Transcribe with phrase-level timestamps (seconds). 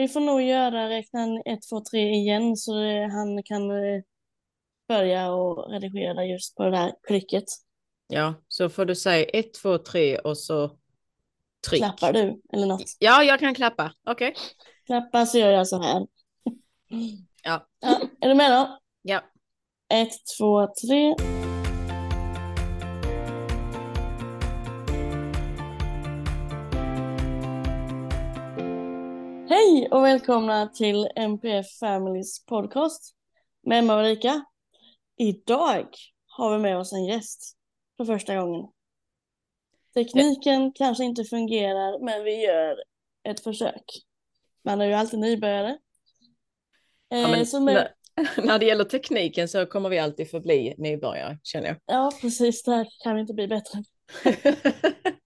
[0.00, 2.72] Vi får nog göra räkna 1, 2, 3 igen så
[3.10, 4.02] han kan eh,
[4.88, 7.44] börja och redigera just på det där klicket.
[8.08, 10.76] Ja, så får du säga 1, 2, 3 och så
[11.68, 11.80] tryck.
[11.80, 12.96] Klappar du eller något?
[12.98, 13.92] Ja, jag kan klappa.
[14.06, 14.34] Okej.
[14.86, 16.06] Klappa så gör jag så här.
[17.42, 17.68] Ja.
[17.80, 18.00] ja.
[18.20, 18.78] Är du med då?
[19.02, 19.22] Ja.
[19.88, 21.39] 1, 2, 3.
[29.90, 33.14] Och välkomna till MPF Families podcast
[33.66, 34.44] med Emma och Ulrika.
[35.16, 35.86] Idag
[36.26, 37.56] har vi med oss en gäst
[37.96, 38.66] för första gången.
[39.94, 42.76] Tekniken kanske inte fungerar men vi gör
[43.28, 43.84] ett försök.
[44.64, 45.78] Man är ju alltid nybörjare.
[47.08, 50.74] Ja, Eh, men, så med, när, när det gäller tekniken så kommer vi alltid förbli
[50.78, 51.76] nybörjare, känner jag.
[51.86, 52.62] ja, precis.
[52.62, 53.84] Det här kan vi inte bli bättre.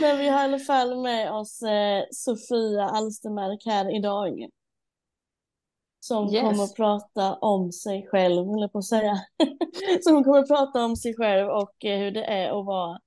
[0.00, 4.46] Men vi har i alla fall med oss eh, Sofia Alstermark här idag.
[6.00, 6.42] Som Yes.
[6.42, 9.16] kommer att prata om sig själv, eller på att säga.
[10.02, 12.98] som kommer att prata om sig själv och eh, hur det är att vara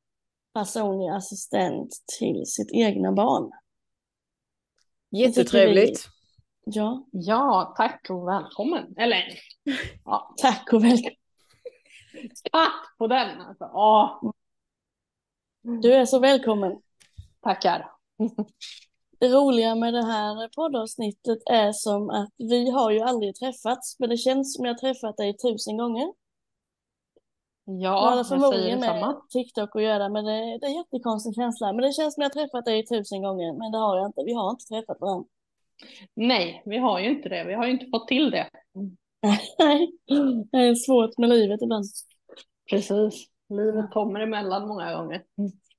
[0.53, 3.51] personlig assistent till sitt egna barn.
[5.11, 6.07] Jättetrevligt.
[6.65, 8.97] Ja, Ja, tack och välkommen.
[8.97, 9.23] Eller,
[10.05, 11.13] ja, tack och välkommen.
[12.51, 13.41] tack på den.
[13.41, 13.69] Alltså.
[13.73, 14.31] Åh,
[15.61, 16.81] Du är så välkommen.
[17.41, 17.91] tackar.
[19.19, 24.09] Det roliga med det här poddavsnittet är som att vi har ju aldrig träffats, men
[24.09, 26.05] det känns som jag har träffat dig tusen gånger.
[27.65, 29.21] Det Ja, har jag säger med detsamma.
[29.29, 31.73] TikTok att göra, men det, det är en jättekonstig känsla.
[31.73, 34.23] Men det känns som jag har träffat dig tusen gånger, men det har jag inte.
[34.25, 35.29] Vi har inte träffat varandra.
[36.13, 37.43] Nej, vi har ju inte det.
[37.43, 38.49] Vi har ju inte fått till det.
[39.59, 39.91] Nej,
[40.51, 41.85] det är svårt med livet ibland.
[42.69, 43.27] Precis.
[43.49, 45.23] Livet kommer emellan många gånger.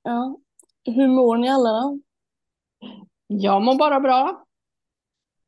[0.03, 0.37] Ja.
[0.83, 1.99] Hur mår ni alla då?
[3.27, 4.45] Jag mår bara bra.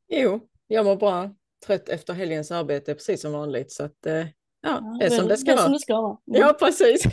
[0.07, 1.29] Jo, jag mår bra.
[1.65, 3.71] Trött efter helgens arbete, precis som vanligt.
[3.71, 4.25] Så att, eh,
[4.61, 5.73] ja, det är som det ska det är som vara.
[5.73, 6.17] det ska vara.
[6.25, 7.03] Ja, precis.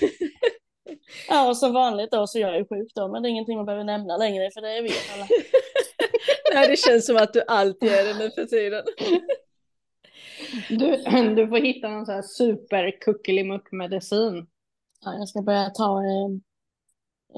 [1.29, 3.57] ja, och som vanligt då så jag är jag sjuk då, men det är ingenting
[3.57, 5.29] man behöver nämna längre, för det vet alla.
[6.55, 8.85] Nej, det känns som att du alltid är det nu för tiden.
[10.69, 10.97] Du,
[11.35, 14.47] du får hitta någon sån här super medicin.
[15.05, 16.31] Ja, jag ska börja ta eh,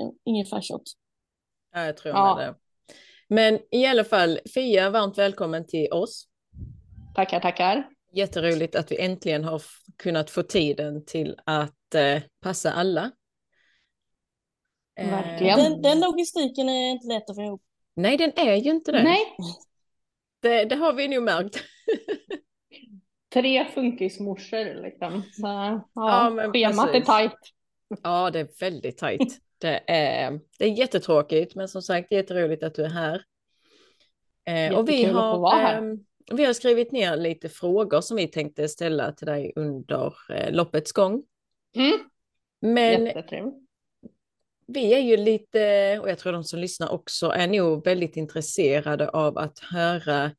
[0.05, 0.83] eh, ingefärshot.
[1.75, 2.35] Ja, jag tror Ja.
[2.37, 2.55] med det.
[3.29, 6.29] Men i alla fall, Fia, varmt välkommen till oss.
[7.15, 7.89] Tackar, tackar.
[8.13, 9.63] Jätteroligt att vi äntligen har
[9.97, 13.11] kunnat få tiden till att eh, passa alla.
[15.01, 15.59] Eh, Verkligen.
[15.59, 17.63] Den, den logistiken är inte lätt att få ihop.
[17.95, 19.03] nej, den är ju inte det.
[19.03, 19.21] Nej,
[20.41, 21.57] Det, det har vi nog märkt.
[23.33, 25.23] tre funkismorsor liksom.
[25.23, 27.07] Så, ja, Ja, men schemat är precis.
[27.07, 27.39] tajt.
[28.03, 29.39] Ja, det är väldigt tajt.
[29.59, 33.23] Det är, det är jättetråkigt, men som sagt jätteroligt att du är här.
[34.47, 35.79] Eh, och vi har, här.
[35.79, 40.53] ehm, vi har skrivit ner lite frågor som vi tänkte ställa till dig under eh,
[40.53, 41.23] loppets gång.
[41.77, 41.99] Mm,
[42.61, 43.13] Men
[44.67, 49.09] vi är ju lite, och jag tror de som lyssnar också, är nog väldigt intresserade
[49.09, 50.31] av att höra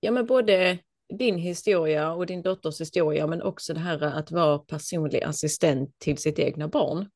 [0.00, 0.78] ja, men både
[1.18, 6.18] din historia och din dotters historia, men också det här att vara personlig assistent till
[6.18, 7.10] sitt egna barn.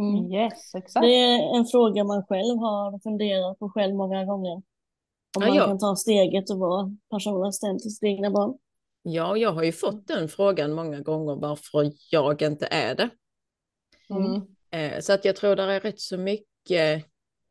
[0.00, 0.32] Mm.
[0.32, 1.04] Yes, exakt.
[1.04, 4.52] Det är en fråga man själv har funderat på själv många gånger.
[5.36, 5.66] Om Ja, man ja.
[5.66, 8.58] kan ta steget och vara personlig assistent till sitt egna barn.
[9.02, 13.10] Ja, jag har ju fått den frågan många gånger varför jag inte är det.
[14.10, 14.42] Mm.
[14.70, 17.04] Eh, Så att jag tror det är rätt så mycket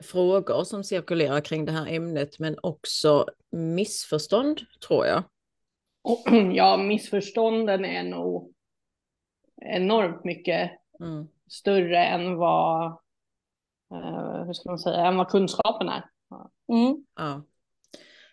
[0.04, 5.24] frågor som cirkulerar kring det här ämnet, men också missförstånd tror jag.
[6.06, 6.24] Och,
[6.54, 8.54] ja, missförstånden är nog
[9.62, 11.28] enormt mycket Mm.
[11.48, 12.86] större än vad,
[13.92, 16.10] eh, hur ska man säga, än vad kunskapen är.
[16.72, 17.06] Mm.
[17.16, 17.44] Ja.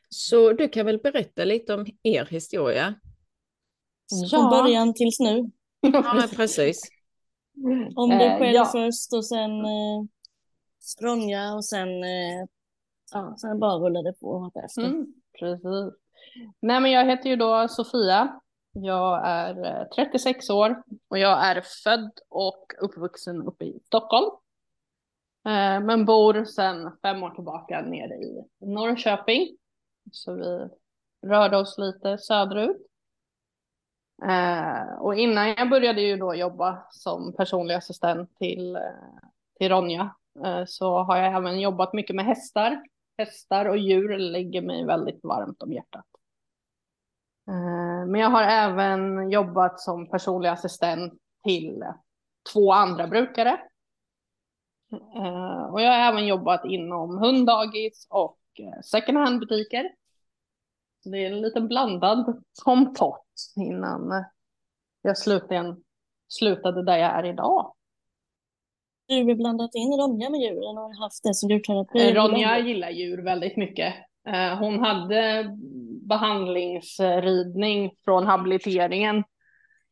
[0.08, 2.94] Så du kan väl berätta lite om er historia?
[4.30, 5.50] Från början tills nu.
[5.80, 6.80] Ja, men precis.
[7.96, 8.64] Om dig Eh, själv ja.
[8.72, 10.02] först och sen eh,
[11.02, 12.46] Ronja och sen, eh,
[13.12, 14.82] ja, sen bara rullade det på efter.
[14.84, 15.06] Mm,
[15.38, 16.01] precis.
[16.60, 18.40] Nej, men jag heter ju då Sofia.
[18.72, 24.30] Jag är eh, 36 år och jag är född och uppvuxen uppe i Stockholm.
[25.46, 29.56] Eh, men bor sedan fem år tillbaka nere i Norrköping.
[30.12, 30.68] Så vi
[31.28, 32.86] rörde oss lite söderut.
[34.24, 38.78] Eh, och innan jag började ju då jobba som personlig assistent till,
[39.58, 40.14] till Ronja
[40.66, 42.82] så har jag även jobbat mycket med hästar
[43.18, 46.06] hästar och djur ligger mig väldigt varmt om hjärtat.
[47.48, 51.12] Eh, Men jag har även jobbat som personlig assistent
[51.44, 51.84] till
[52.52, 53.60] två andra brukare.
[55.16, 59.90] Eh, Och jag har även jobbat inom hunddagis och eh, second hand butiker.
[61.04, 64.24] det är en liten blandad kompott innan
[65.02, 65.82] jag slutligen
[66.28, 67.74] slutade där jag är idag.
[69.08, 72.14] Du har blandat in Ronja med djuren och haft det som djurterapi.
[72.14, 73.94] Ronja gillar djur väldigt mycket.
[74.58, 75.44] Hon hade
[76.08, 79.24] behandlingsridning från habiliteringen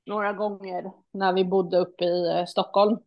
[0.06, 2.98] några gånger när vi bodde uppe i eh, Stockholm.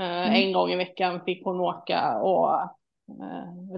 [0.00, 0.32] Mm.
[0.32, 2.70] En gång i veckan fick hon åka och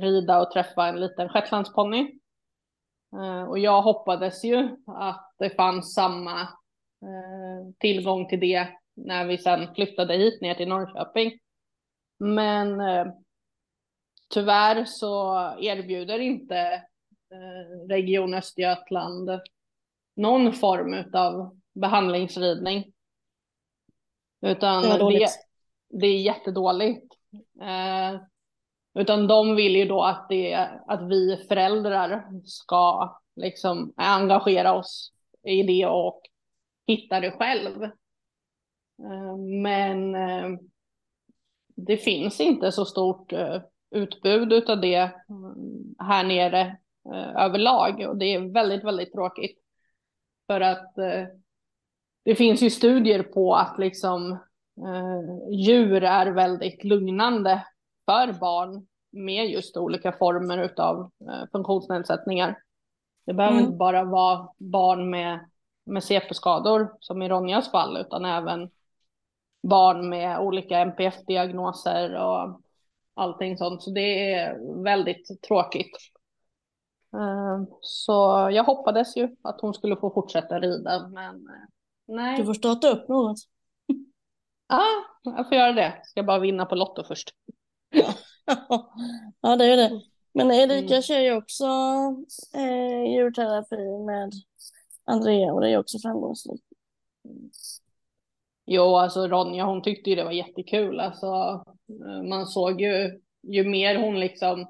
[0.01, 2.19] rida och träffa en liten shetlandsponny.
[3.49, 6.49] Och jag hoppades ju att det fanns samma
[7.79, 8.69] tillgång till det
[9.07, 11.33] när vi sen flyttade hit ner till Norrköping.
[12.19, 13.07] Men eh,
[14.35, 16.81] tyvärr så erbjuder inte eh,
[17.89, 19.41] Region Östergötland
[20.19, 22.93] någon form av behandlingsridning.
[24.41, 25.29] Utan det, det,
[25.89, 27.15] det, är jättedåligt.
[27.61, 28.21] Eh,
[28.95, 30.55] utan de vill ju då att, det,
[30.87, 36.23] att vi föräldrar ska liksom engagera oss i det och
[36.87, 37.83] hitta det själv.
[39.03, 40.59] Eh, men eh,
[41.77, 45.11] det finns inte så stort eh, utbud av det
[45.99, 46.77] här nere
[47.37, 49.59] överlag och det är väldigt, väldigt tråkigt.
[50.47, 50.95] För att
[52.25, 54.39] det finns ju studier på att liksom
[55.53, 57.65] djur är väldigt lugnande
[58.07, 61.11] för barn med just olika former av
[61.53, 62.59] funktionsnedsättningar.
[63.27, 63.65] Det behöver mm.
[63.65, 65.51] inte bara vara barn med,
[65.87, 68.71] med CP-skador som i Ronjas fall utan även
[69.63, 72.61] barn med olika NPF-diagnoser och
[73.15, 73.83] allting sånt.
[73.83, 75.97] Så det är väldigt tråkigt.
[77.15, 81.67] Eh, så jag hoppades ju att hon skulle få fortsätta rida, men eh,
[82.07, 82.37] nej.
[82.37, 83.39] Du får starta upp något.
[84.71, 84.85] Ja,
[85.23, 86.01] jag får göra det.
[86.05, 87.31] Ska bara vinna på Lotto först.
[89.41, 90.01] ja, det är det.
[90.33, 91.03] Men Erika mm.
[91.03, 91.65] kör ju också
[92.55, 94.33] eh, djurterapi med
[95.05, 96.65] Andrea och det är också framgångsrikt.
[98.67, 101.01] Jo, alltså Ronja hon tyckte ju det var jättekul.
[101.01, 101.27] Alltså,
[102.07, 104.67] eh, man såg ju, ju mer hon liksom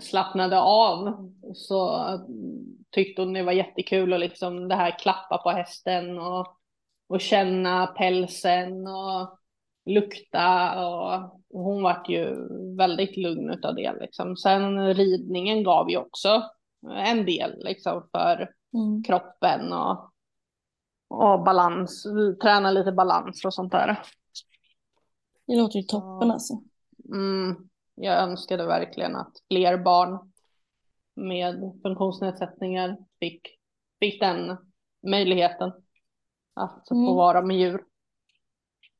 [0.00, 2.06] slappnade av så
[2.90, 6.46] tyckte hon det var jättekul och liksom det här klappa på hästen och,
[7.06, 9.38] och känna pälsen och
[9.86, 12.36] lukta och, hon vart ju
[12.76, 14.36] väldigt lugn av det liksom.
[14.36, 16.42] Sen ridningen gav ju också
[16.96, 19.02] en del liksom för mm.
[19.02, 20.10] kroppen och
[21.08, 22.06] och balans,
[22.42, 24.02] träna lite balans och sånt där.
[25.46, 26.62] Det låter ju toppen alltså.
[27.12, 30.32] Mm, jag önskade verkligen att fler barn
[31.14, 33.48] med funktionsnedsättningar fick,
[34.00, 34.56] fick den
[35.02, 35.72] möjligheten
[36.54, 37.06] att mm.
[37.06, 37.84] få vara med djur.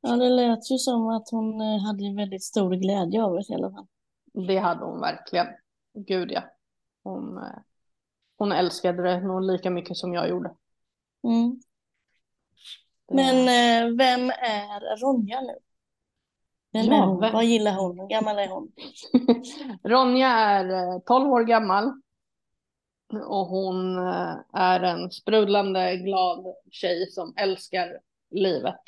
[0.01, 3.53] Ja, det lät ju som att hon eh, hade väldigt stor glädje av det i
[3.53, 3.87] alla fall.
[4.47, 5.47] Det hade hon verkligen.
[5.93, 6.43] Gud ja.
[7.03, 7.59] Hon, eh,
[8.37, 10.55] hon älskade det nog lika mycket som jag gjorde.
[11.23, 11.59] Mm.
[13.11, 15.55] Men eh, vem är Ronja nu?
[16.75, 17.19] Vem är hon?
[17.19, 17.99] Vad gillar hon?
[17.99, 18.71] Hur gammal är hon?
[19.83, 22.01] Ronja är 12 eh, år gammal.
[23.13, 27.99] Och hon eh, är en sprudlande glad tjej som älskar
[28.31, 28.81] livet.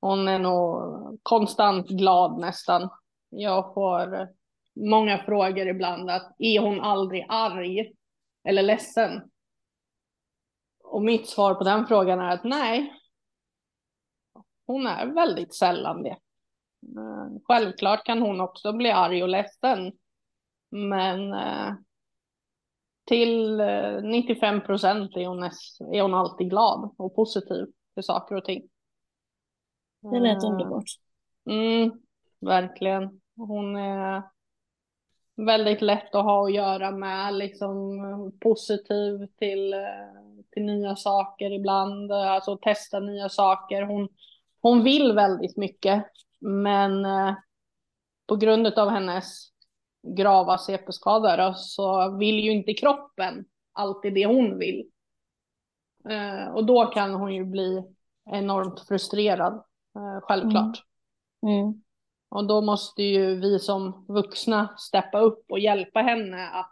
[0.00, 0.80] Hon är nog
[1.22, 2.90] konstant glad nästan.
[3.30, 4.28] Jag får
[4.74, 7.92] många frågor ibland att är hon aldrig arg
[8.48, 9.22] eller ledsen?
[10.84, 12.92] Och mitt svar på den frågan är att nej,
[14.66, 16.16] hon är väldigt sällan det.
[17.44, 19.92] Självklart kan hon också bli arg och ledsen.
[20.74, 21.74] Men eh,
[23.04, 23.60] till
[24.02, 25.42] 95 eh, procent är hon,
[25.94, 28.68] är hon alltid glad och positiv till saker och ting.
[30.00, 30.84] Det lät eh, underbart.
[31.50, 31.92] Mm,
[32.40, 33.20] verkligen.
[33.36, 34.22] Hon är
[35.36, 38.00] väldigt lätt att ha att göra med, liksom
[38.40, 39.74] positiv till,
[40.50, 43.82] till nya saker ibland, alltså testa nya saker.
[43.82, 44.08] Hon,
[44.60, 46.04] hon vill väldigt mycket,
[46.44, 47.34] men eh,
[48.26, 49.48] på grund av hennes
[50.16, 54.90] grava CP-skada så vill ju inte kroppen alltid det hon vill.
[56.08, 57.82] Eh, och då kan hon ju bli
[58.30, 59.54] enormt frustrerad,
[59.96, 60.82] eh, självklart.
[61.42, 61.60] Mm.
[61.60, 61.82] Mm.
[62.28, 66.70] Och då måste ju vi som vuxna steppa upp och hjälpa henne att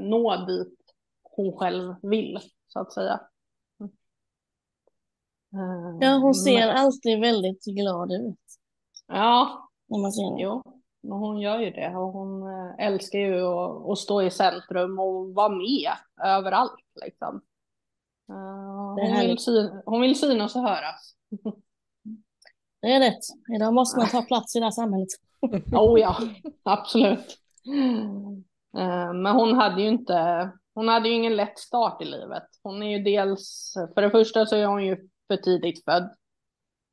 [0.00, 0.78] nå dit
[1.22, 3.20] hon själv vill, så att säga.
[6.00, 6.76] Ja, hon ser men...
[6.76, 8.38] alltid väldigt glad ut.
[9.06, 10.42] Ja, när man ser henne.
[10.42, 10.62] jo,
[11.02, 11.96] men hon gör ju det.
[11.96, 16.72] Och hon eh, älskar ju att, att stå i centrum och vara med överallt.
[17.04, 17.40] Liksom.
[18.28, 21.14] Hon vill, syn, hon vill synas och höras.
[22.82, 23.54] Det är rätt.
[23.54, 25.08] Idag måste man ta plats i det här samhället.
[25.72, 26.16] oh ja,
[26.62, 27.38] absolut.
[28.78, 32.42] Eh, men hon hade ju inte, hon hade ju ingen lätt start i livet.
[32.62, 36.16] Hon är ju dels, för det första så är hon ju för tidigt född.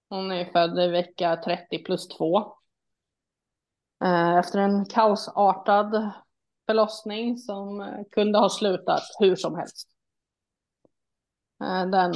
[0.10, 2.58] Hon är född i vecka 30 plus 2.
[4.04, 6.12] Eh, efter en kaosartad
[6.66, 9.90] förlossning som eh, kunde ha slutat hur som helst.
[11.64, 12.14] Eh, den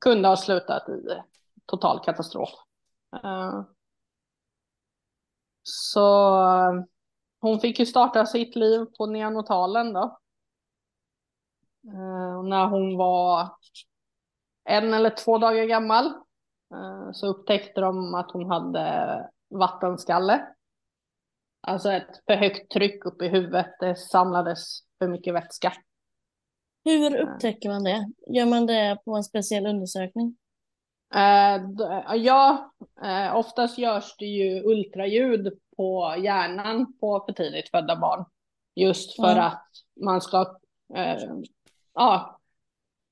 [0.00, 1.22] kunde ha slutat i
[1.66, 2.48] total katastrof.
[5.62, 6.08] Så
[7.40, 10.18] hon fick ju starta sitt liv på neonatalen då.
[12.44, 13.50] När hon var
[14.64, 16.06] en eller två dagar gammal
[16.74, 20.46] uh, så upptäckte de att hon hade vattenskalle.
[21.60, 23.76] Alltså ett för högt tryck upp i huvudet.
[23.80, 25.72] Det samlades för mycket vätska.
[26.84, 28.12] Hur upptäcker man det?
[28.26, 30.36] Gör man det på en speciell undersökning?
[31.14, 32.72] Uh, ja,
[33.34, 38.24] oftast görs det ju ultraljud på hjärnan på för tidigt födda barn.
[38.74, 39.44] Just för mm.
[39.44, 39.68] att
[40.04, 40.40] man ska
[40.94, 41.22] eh,
[41.94, 42.40] ja,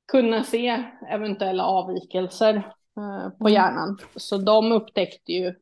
[0.06, 2.54] kunna se eventuella avvikelser
[2.97, 3.52] eh, på mm.
[3.52, 3.99] hjärnan.
[4.16, 5.54] Så de upptäckte ju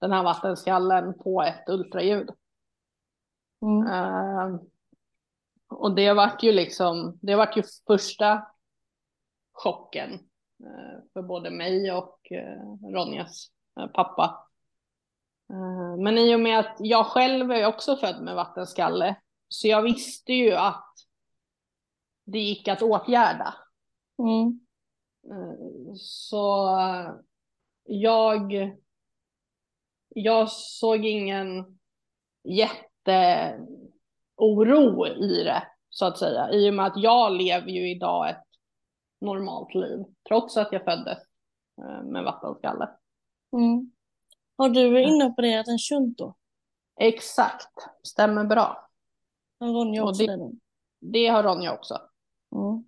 [0.00, 2.30] den här vattenskallen på ett ultraljud.
[3.62, 3.86] Mm.
[3.86, 4.60] Eh,
[5.68, 8.46] och det vart ju liksom, det vart ju första
[9.52, 10.12] chocken
[10.64, 13.50] eh, för både mig och eh, Ronjas
[13.94, 14.44] pappa.
[15.98, 19.16] Men i och med att jag själv är också född med vattenskalle
[19.48, 20.94] så jag visste ju att
[22.24, 23.54] det gick att åtgärda.
[24.18, 24.60] Mm.
[25.30, 25.54] Eh,
[25.96, 26.68] så
[27.84, 28.72] jag,
[30.08, 31.78] jag såg ingen
[32.44, 33.46] jätteoro
[35.06, 36.50] i det så att säga.
[36.50, 38.44] I och med att jag lever ju idag ett
[39.20, 41.18] normalt liv trots att jag föddes
[41.80, 42.88] eh, med vattenskalle.
[43.52, 43.92] Mm.
[44.56, 46.34] Har du inopererat en shunt då?
[47.00, 47.72] Exakt,
[48.02, 48.88] stämmer bra.
[49.60, 50.52] Har Ronja också det, det?
[51.00, 52.00] Det har Ronja också.
[52.56, 52.87] Mm.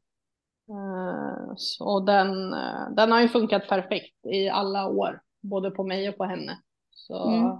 [0.70, 6.08] Uh, så den, uh, den har ju funkat perfekt i alla år, både på mig
[6.08, 6.60] och på henne.
[6.90, 7.56] Så mm.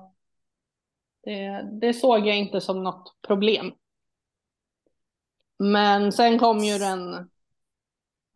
[1.25, 3.73] det, det såg jag inte som något problem.
[5.59, 7.15] Men sen kom ju den,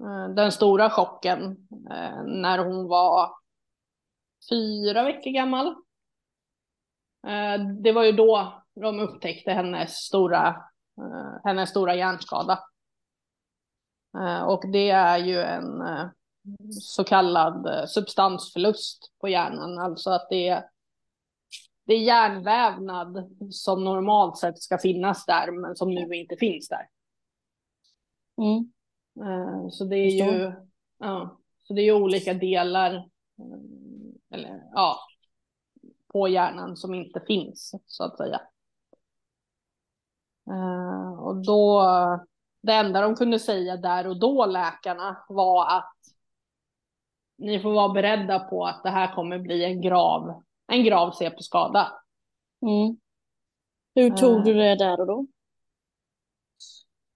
[0.02, 1.68] uh, den stora chocken
[2.26, 3.30] när hon var
[4.50, 5.74] fyra veckor gammal.
[7.26, 10.48] Eh, det var ju då de upptäckte hennes stora,
[10.98, 12.58] eh, hennes stora hjärnskada.
[14.14, 15.82] Eh, och det är ju en
[16.70, 20.64] så kallad substansförlust på hjärnan, alltså att det är,
[21.86, 26.88] det är hjärnvävnad som normalt sett ska finnas där, men som nu inte finns där.
[28.38, 28.70] Mm.
[29.70, 30.52] Så det är ju,
[30.98, 33.08] ja, så det är olika delar
[34.30, 34.98] eller ja,
[36.12, 38.40] på hjärnan som inte finns så att säga.
[41.18, 41.82] Och då,
[42.64, 45.94] det enda de kunde säga där och då läkarna var att
[47.36, 51.92] ni får vara beredda på att det här kommer bli en grav, en grav CP-skada.
[52.62, 52.96] Mm.
[53.94, 55.26] Hur tog uh, du det där och då?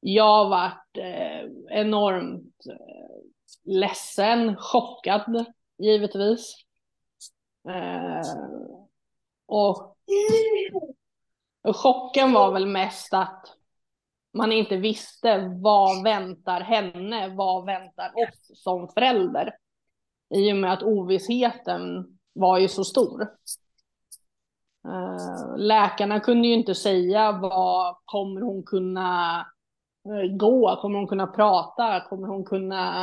[0.00, 3.22] Jag vart eh, enormt eh,
[3.64, 5.44] ledsen, chockad
[5.78, 6.54] givetvis.
[7.68, 8.22] Eh,
[9.46, 9.96] och,
[11.62, 13.57] och chocken var väl mest att
[14.32, 19.54] man inte visste vad väntar henne, vad väntar oss som förälder.
[20.34, 23.22] I och med att ovissheten var ju så stor.
[24.88, 29.40] Eh, läkarna kunde ju inte säga vad kommer hon kunna
[30.04, 33.02] eh, gå, kommer hon kunna prata, kommer hon kunna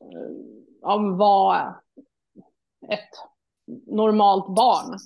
[0.00, 0.30] eh,
[0.82, 1.80] ja, vara
[2.88, 3.10] ett
[3.86, 4.98] normalt barn.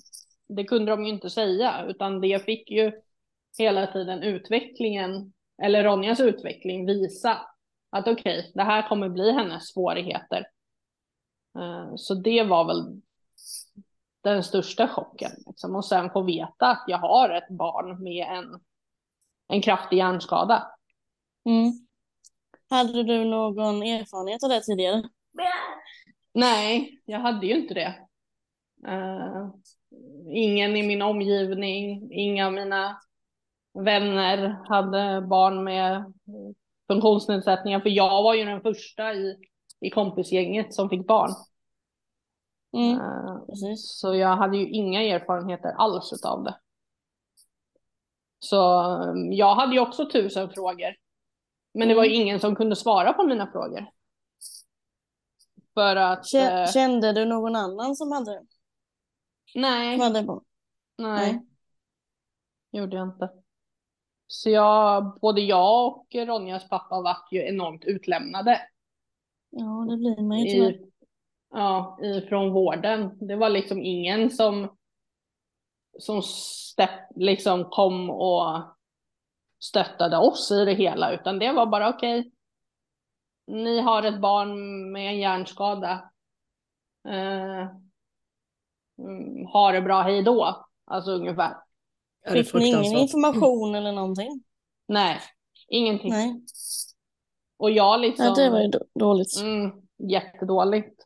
[0.47, 2.91] Det kunde de ju inte säga, utan det fick ju
[3.57, 5.33] hela tiden utvecklingen,
[5.63, 7.41] eller Ronjas utveckling, visa
[7.89, 10.47] att okej, okay, det här kommer bli hennes svårigheter.
[11.59, 13.01] Eh, så det var väl
[14.23, 15.31] den största chocken.
[15.45, 15.75] Liksom.
[15.75, 18.59] Och sen få veta att jag har ett barn med en,
[19.47, 20.71] en kraftig hjärnskada.
[21.45, 21.71] Mm.
[22.69, 25.03] Hade du någon erfarenhet av det tidigare?
[26.33, 27.95] Nej, jag hade ju inte det.
[28.87, 29.49] Uh,
[30.31, 33.01] ingen i min omgivning, inga av mina
[33.73, 36.13] vänner hade barn med
[36.87, 39.37] funktionsnedsättningar, för jag var ju den första i,
[39.79, 41.31] i kompisgänget som fick barn.
[42.73, 46.55] Mm, uh, så jag hade ju inga erfarenheter alls av det.
[48.39, 50.95] Så um, jag hade ju också tusen frågor.
[51.73, 52.21] Men det var ju mm.
[52.21, 53.85] ingen som kunde svara på mina frågor.
[55.73, 56.33] För att...
[56.33, 58.41] Eh, kände du någon annan som hade
[59.55, 59.97] Nej.
[59.97, 60.43] Som hade barn?
[60.97, 61.31] Nej.
[61.31, 61.41] Nej.
[62.71, 63.42] gjorde jag inte.
[64.27, 68.61] Så jag, både jag och Ronjas pappa vart ju enormt utlämnade.
[69.49, 70.71] Ja, det blir man ju tyvärr.
[70.71, 70.89] I,
[71.51, 73.27] ja, ifrån vården.
[73.27, 74.77] Det var liksom ingen som,
[75.99, 78.63] som step, liksom kom och
[79.59, 82.19] stöttade oss i det hela, utan det var bara okej.
[82.19, 82.31] Okay,
[83.47, 86.11] ni har ett barn med en hjärnskada.
[87.07, 87.67] Uh,
[89.53, 90.65] ha det bra, hej då.
[90.85, 91.62] Alltså ungefär.
[92.31, 94.43] Fick ni ingen information eller någonting?
[94.87, 95.19] Nej,
[95.67, 96.09] ingenting.
[96.11, 96.41] Nej.
[97.57, 98.25] Och jag liksom...
[98.25, 99.41] Ja, det var ju dåligt.
[99.41, 101.03] Mm, jättedåligt.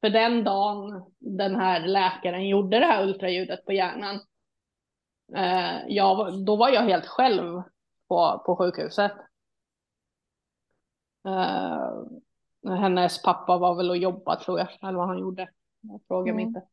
[0.00, 4.20] För den dagen den här läkaren gjorde det här ultraljudet på hjärnan,
[5.36, 7.62] eh, jag, då var jag helt själv
[8.08, 9.12] på, på sjukhuset.
[11.28, 12.02] Eh,
[12.76, 15.50] hennes pappa var väl och jobbade tror jag, eller vad han gjorde.
[15.80, 16.56] Jag frågar mig Mm.
[16.56, 16.66] inte.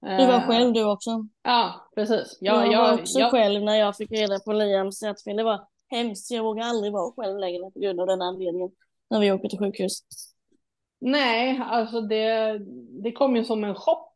[0.00, 1.26] Du var Eh, själv du också.
[1.42, 2.38] Ja, precis.
[2.40, 5.36] Jag, Jag, var jag, också jag, själv när jag fick reda på Liams hjärtfel.
[5.36, 6.30] Det var hemskt.
[6.30, 8.70] Jag vågar aldrig vara själv längre på grund av den anledningen.
[9.10, 10.02] När vi åker till sjukhus.
[11.00, 12.58] Nej, alltså det,
[13.02, 14.14] det kom ju som en chock.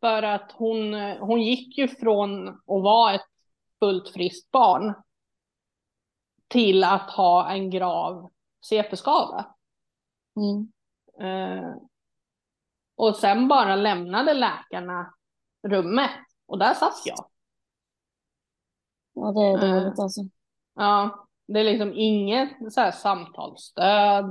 [0.00, 3.26] För att hon, hon gick ju från att vara ett
[3.80, 4.94] fullt friskt barn
[6.48, 8.30] till att ha en grav
[8.68, 9.54] CP-skada.
[10.36, 10.72] Mm.
[11.20, 11.74] Eh,
[13.02, 15.14] och sen bara lämnade läkarna
[15.68, 16.10] rummet
[16.46, 17.26] och där satt jag.
[19.14, 19.82] Ja, det är Mm.
[19.84, 20.20] dåligt alltså.
[20.74, 24.24] Ja, det är liksom inget så här samtalsstöd.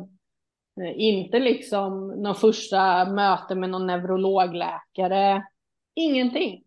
[0.82, 5.46] Eh, Inte liksom någon första möte med någon neurologläkare.
[5.96, 6.64] Ingenting.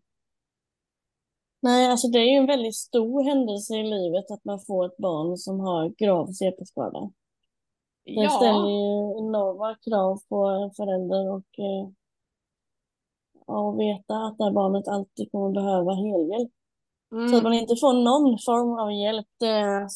[1.61, 4.97] Nej, alltså det är ju en väldigt stor händelse i livet att man får ett
[4.97, 7.11] barn som har grav CP-skada.
[8.05, 11.89] Det ställer Ja, ju enorma krav på en förälder och eh,
[13.47, 16.51] ja, att veta att det här barnet alltid kommer behöva helhjälp.
[17.09, 19.87] Så att mm, man inte får någon form av hjälp, det,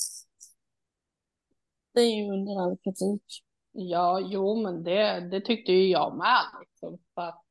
[1.94, 3.24] det är ju under all kritik.
[3.72, 6.42] ja, jo, men det, det tyckte ju jag med.
[6.62, 7.44] Liksom, för att,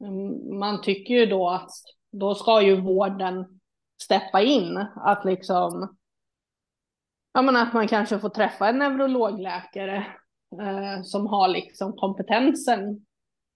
[0.00, 1.70] mm, man tycker ju då att
[2.10, 3.60] då ska ju vården
[4.02, 4.76] steppa in.
[4.96, 5.97] Att liksom,
[7.38, 9.96] ja men att man kanske får träffa en neurologläkare
[10.62, 13.06] eh, som har liksom kompetensen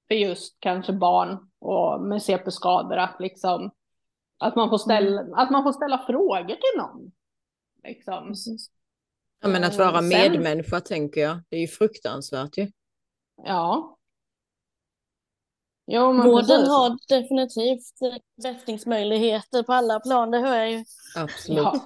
[0.09, 2.97] för just kanske barn och med CP-skador.
[2.97, 3.71] Att liksom,
[4.39, 7.13] att man får ställa, att man får ställa frågor till någon.
[7.85, 8.35] Liksom.
[9.41, 12.71] Ja, men att vara Sen- medmänniska tänker jag, det är ju fruktansvärt ju.
[13.45, 13.99] Ja.
[15.87, 17.99] Jo, Vården har definitivt
[18.43, 20.85] bättringsmöjligheter på alla plan, det hör jag ju.
[21.17, 21.59] Absolut.
[21.59, 21.81] Ja,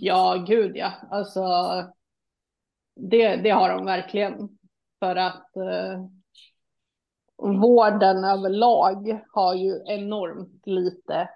[0.00, 0.92] ja, gud ja.
[1.10, 1.42] Alltså,
[2.96, 4.58] det, det har de verkligen.
[4.98, 6.04] För att eh,
[7.60, 11.28] vården överlag har ju enormt lite,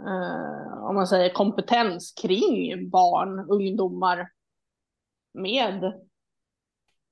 [0.00, 4.30] eh, om man säger kompetens kring barn, ungdomar
[5.34, 6.02] med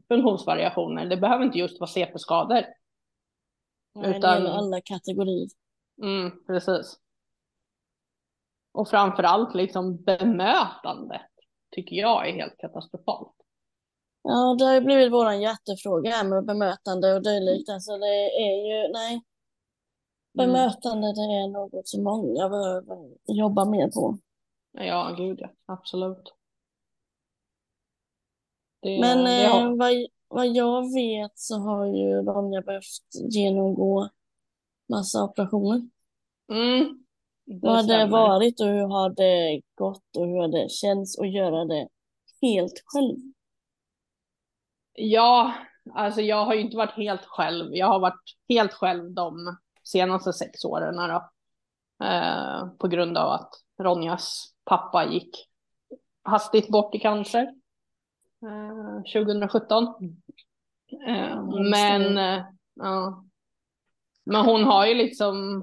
[0.08, 1.06] funktionsvariationer.
[1.06, 2.64] Det behöver inte just vara CP-skador.
[3.94, 5.48] Det Utan- gäller alla kategorier.
[6.02, 6.98] Mm, precis.
[8.72, 11.30] Och framför allt liksom bemötandet
[11.70, 13.32] tycker jag är helt katastrofalt.
[14.22, 17.68] Ja, det har ju blivit våran hjärtefråga här med bemötande och dylikt.
[17.68, 19.22] Alltså det är ju, nej,
[20.38, 20.52] Mm.
[20.52, 24.18] bemötande det är något som många behöver jobba mer på.
[24.72, 26.35] Ja, gud ja, absolut.
[28.80, 29.92] Det, Men det eh, har, vad,
[30.28, 32.85] vad jag vet så har ju Ronja behövt
[33.30, 34.08] genomgå
[34.88, 35.88] massa operationer.
[36.52, 37.04] mm,
[37.44, 41.33] Vad har det varit och hur har det gått och hur har det känts att
[41.33, 41.88] göra det
[42.42, 43.16] helt själv?
[44.92, 45.55] Ja,
[45.94, 47.76] alltså jag har ju inte varit helt själv.
[47.76, 51.31] Jag har varit helt själv de senaste sex åren då.
[52.07, 55.48] Eh, på grund av att Ronjas pappa gick
[56.22, 57.55] hastigt bort i cancer.
[58.42, 59.87] Eh, 2017.
[61.07, 63.24] Eh, men, eh, ja.
[64.24, 65.62] Men hon har ju liksom,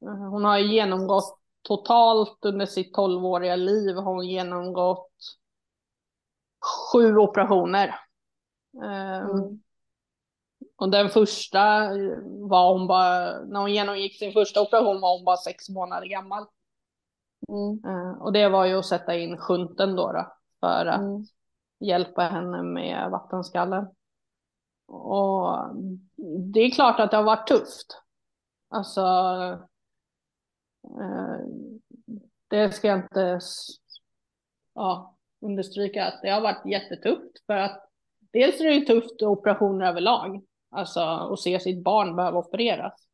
[0.00, 5.12] hon har genomgått totalt under sitt 12-åriga liv har hon genomgått
[6.92, 7.88] sju operationer.
[8.82, 9.60] Eh, Mm.
[10.76, 11.88] och den första
[12.48, 16.46] var hon bara, när hon genomgick sin första operation var hon bara sex månader gammal.
[17.48, 17.84] Mm.
[17.86, 21.24] Eh, och det var ju att sätta in shunten då, då för att Mm.
[21.80, 23.86] hjälpa henne med vattenskallen.
[24.88, 25.56] Och
[26.52, 28.02] det är klart att det har varit tufft.
[28.70, 29.58] Alltså, eh,
[32.50, 33.38] det ska jag inte
[34.74, 37.88] ja, understryka att det har varit jättetufft för att
[38.32, 43.06] dels är det ju tufft operationer överlag, alltså att se sitt barn behöva opereras.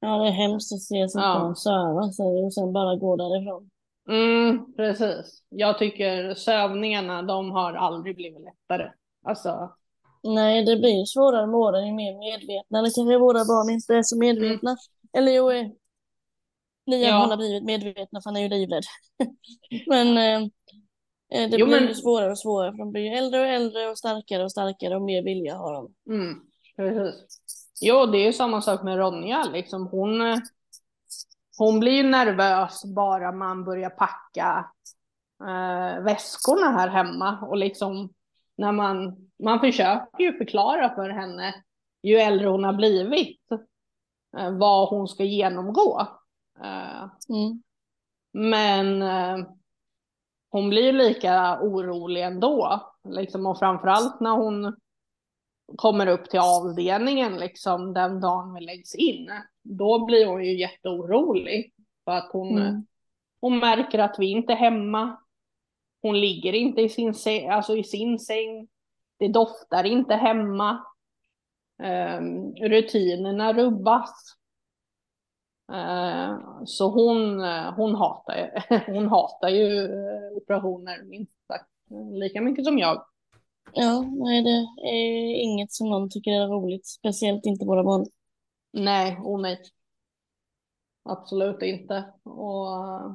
[0.00, 1.38] Ja, det är hemskt att se sitt Ja.
[1.40, 3.70] barn söva sig och sen bara gå därifrån.
[4.08, 5.42] Mm, precis.
[5.48, 8.90] Jag tycker sövningarna, de har aldrig blivit lättare.
[9.24, 9.74] Alltså,
[10.22, 12.78] Nej, det blir svårare med åren ju mer medvetna.
[12.78, 14.76] Eller kanske våra barn inte är så medvetna.
[15.12, 15.66] Eller jo, eh,
[16.88, 17.26] Liam Ja.
[17.26, 18.82] har blivit medvetna för han är ju livrädd.
[19.86, 20.48] men eh,
[21.34, 23.88] eh, det Jo, blir men- svårare och svårare för de blir ju äldre och äldre
[23.88, 25.94] och starkare och starkare och mer vilja har de.
[26.14, 26.40] mm,
[26.76, 27.40] precis.
[27.80, 29.86] Jo, det är ju samma sak med Ronja, liksom.
[29.86, 30.38] Hon, eh,
[31.58, 34.70] hon blir ju nervös bara man börjar packa
[35.40, 38.12] eh, väskorna här hemma och liksom
[38.56, 41.54] när man, man försöker ju förklara för henne
[42.02, 43.40] ju äldre hon har blivit
[44.38, 46.06] eh, vad hon ska genomgå.
[46.62, 47.62] Eh, Mm.
[48.32, 49.46] Men eh,
[50.50, 52.82] hon blir ju lika orolig ändå.
[53.08, 54.76] Liksom, och framförallt när hon
[55.76, 59.30] kommer upp till avdelningen liksom, den dagen vi läggs in.
[59.62, 61.72] Då blir hon ju jätteorolig.
[62.04, 62.86] För att hon, Mm.
[63.40, 65.16] hon märker att vi inte är hemma.
[66.02, 68.68] Hon ligger inte i sin, säng, alltså i sin säng.
[69.18, 70.84] Det doftar inte hemma.
[71.82, 74.37] Ehm, rutinerna rubbas.
[75.72, 81.70] Eh, Så hon, eh, hon, hatar, ju- hon hatar ju eh, operationer minst sagt
[82.12, 83.04] lika mycket som jag.
[83.72, 86.86] Ja, nej det är inget som någon tycker är roligt.
[86.86, 88.06] Speciellt inte våra barn.
[88.72, 89.60] Nej, oh nej.
[91.04, 92.12] Absolut inte.
[92.24, 93.12] Och, eh,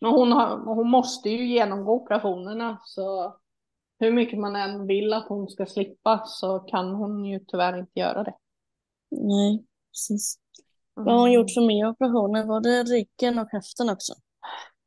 [0.00, 3.36] men hon, har, hon måste ju genomgå operationerna så
[3.98, 8.00] hur mycket man än vill att hon ska slippa så kan hon ju tyvärr inte
[8.00, 8.34] göra det.
[9.10, 10.38] Nej, precis.
[11.04, 12.44] Vad har hon gjort för mer operationer?
[12.46, 14.12] Var det ryggen och höften också?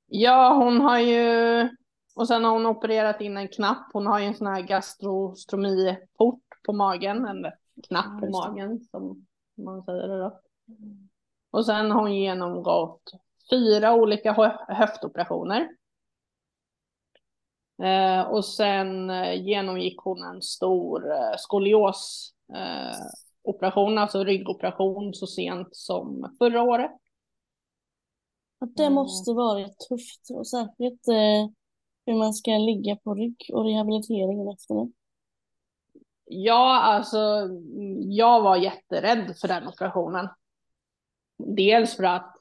[0.07, 1.69] Ja, hon har ju,
[2.15, 3.89] och sen har hon opererat in en knapp.
[3.93, 7.45] Hon har ju en sån här gastrostomiport på magen, en
[7.87, 9.25] knapp på magen som
[9.57, 10.39] man säger det då.
[11.51, 13.11] Och sen har hon genomgått
[13.49, 15.69] fyra olika hö- höftoperationer.
[17.83, 22.97] Eh, och sen eh, genomgick hon en stor eh, skolios eh,
[23.43, 26.91] operation, alltså ryggoperation så sent som förra året.
[28.59, 28.93] Att det Mm.
[28.93, 31.49] måste varit tufft och särskilt eh,
[32.05, 34.91] hur man ska ligga på rygg och rehabiliteringen efter det.
[36.25, 37.49] Ja, alltså
[38.09, 40.29] jag var jätterädd för den operationen.
[41.37, 42.35] Dels för att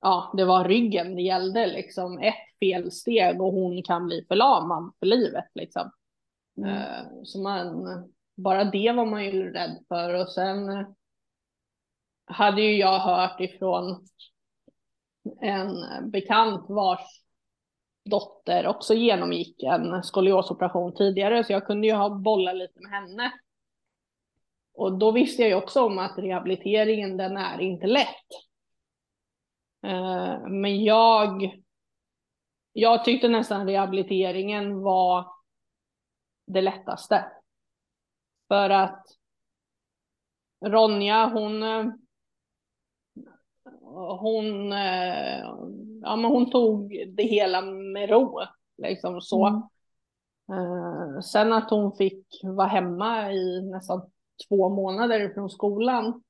[0.00, 5.06] ja, det var ryggen det gällde, liksom ett felsteg och hon kan bli förlamad för
[5.06, 5.90] livet liksom.
[6.56, 6.70] Mm.
[6.76, 7.84] Eh, Så man,
[8.36, 10.88] bara det var man ju rädd för och sen eh,
[12.26, 14.06] hade ju jag hört ifrån
[15.40, 17.22] en eh, bekant vars
[18.04, 23.32] dotter också genomgick en skoliosoperation tidigare så jag kunde ju ha bollat lite med henne.
[24.74, 28.30] Och då visste jag ju också om att rehabiliteringen den är inte lätt.
[29.86, 31.62] Eh, men jag,
[32.72, 35.26] jag tyckte nästan rehabiliteringen var
[36.46, 37.24] det lättaste.
[38.48, 39.06] För att
[40.66, 41.86] Ronja, hon, eh,
[44.20, 45.38] hon, eh,
[46.02, 48.40] ja, men hon tog det hela med ro.
[48.82, 49.46] Liksom så.
[49.46, 49.62] Mm.
[50.52, 54.10] Eh, Sen att hon fick vara hemma i nästan
[54.48, 56.22] två månader från skolan.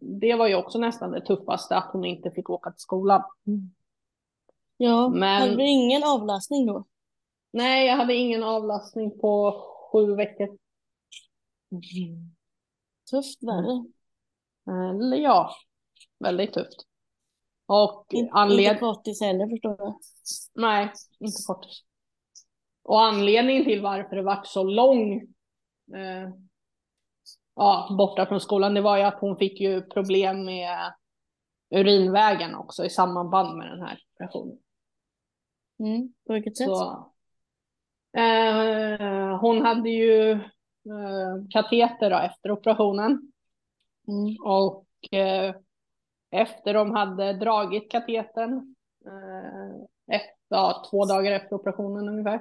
[0.00, 3.22] Det var ju också nästan det tuffaste, att hon inte fick åka till skolan.
[4.76, 6.84] Ja, Men- hade du ingen avlastning då?
[7.52, 10.58] Nej, jag hade ingen avlastning på sju veckor.
[13.10, 13.84] Tufft värre.
[14.90, 15.50] Eller ja,
[16.18, 16.86] väldigt tufft.
[17.66, 18.80] Och In, inte anled...
[18.80, 19.98] kortis heller förstår jag.
[20.54, 21.84] Nej, inte kortis.
[22.82, 25.12] Och anledningen till varför det vart så lång
[25.94, 26.30] eh,
[27.54, 30.94] ja, borta från skolan, det var ju att hon fick ju problem med
[31.74, 34.58] urinvägen också i samband med den här operationen.
[35.78, 36.12] Mm.
[36.26, 36.66] På vilket sätt?
[36.66, 37.12] Så,
[39.40, 40.30] hon hade ju
[40.86, 43.32] eh, kateter då efter operationen.
[44.08, 44.36] Mm.
[44.44, 45.54] Och eh,
[46.30, 48.74] efter de hade dragit katetern,
[49.06, 52.40] eh, ett, ja, två dagar efter operationen ungefär,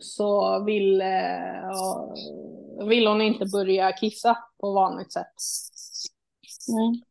[0.00, 1.32] så ville,
[2.88, 5.34] ville hon inte börja kissa på vanligt sätt.
[6.68, 7.02] Nej.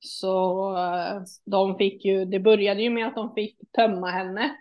[0.00, 4.56] Så eh, de fick ju, det började ju med att de fick tömma henne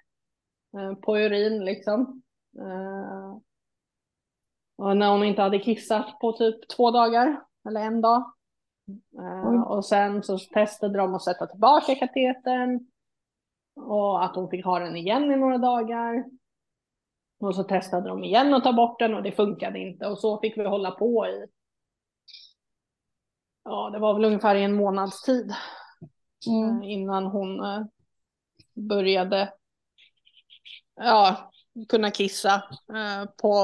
[0.78, 2.22] eh, på urin liksom.
[2.58, 3.38] Eh,
[4.78, 8.34] Och när hon inte hade kissat på typ två dagar eller en dag.
[9.46, 9.58] Oj.
[9.66, 12.88] Och sen så testade de att sätta tillbaka katetern.
[13.76, 16.26] Och att hon fick ha den igen i några dagar.
[17.40, 20.08] Och så testade de igen att ta bort den och det funkade inte.
[20.08, 21.46] Och så fick vi hålla på i
[23.64, 25.54] ja, det var väl ungefär i en månads tid
[26.48, 26.82] Mm.
[26.82, 27.60] eh, innan hon
[28.74, 29.54] började
[30.96, 31.52] ja,
[31.90, 32.56] kunna kissa
[32.94, 33.64] eh, på,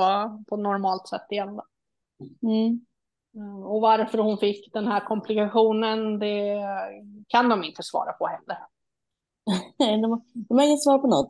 [0.49, 1.61] på normalt sätt igen.
[2.43, 2.85] Mm.
[3.35, 6.61] Eh, Och varför hon fick den här komplikationen, det
[7.27, 8.57] kan de inte svara på heller.
[9.79, 11.29] Nej, de, har- de har inget svar på något.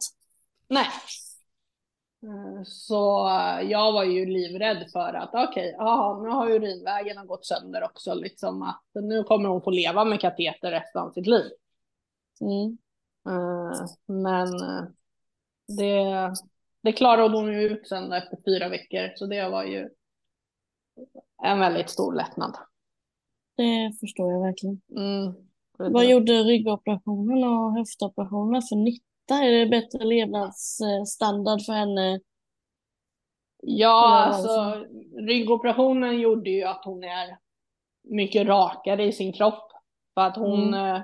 [0.70, 0.86] Nej.
[2.24, 7.46] Eh, Så eh, jag var ju livrädd för att okej, ja, nu har urinvägen gått
[7.46, 11.52] sönder också, liksom att nu kommer hon få leva med kateter resten av sitt liv.
[12.42, 12.78] Mm.
[14.06, 14.48] Men
[15.68, 16.34] det,
[16.84, 19.90] det klarade hon ju ut sen efter fyra veckor, så det var ju
[21.44, 22.58] en väldigt stor lättnad.
[23.58, 24.82] Det förstår jag verkliligen.
[24.98, 25.34] Mm.
[25.94, 29.44] Vad gjorde ryggoperationen och höftoperationen för nytta?
[29.44, 32.20] Är det bättre levnadsstandard för henne?
[33.62, 34.86] Ja, alltså
[35.18, 37.38] ryggoperationen gjorde ju att hon är
[38.04, 39.72] mycket rakare i sin kropp.
[40.14, 40.96] För att hon, Mm.
[40.96, 41.02] eh,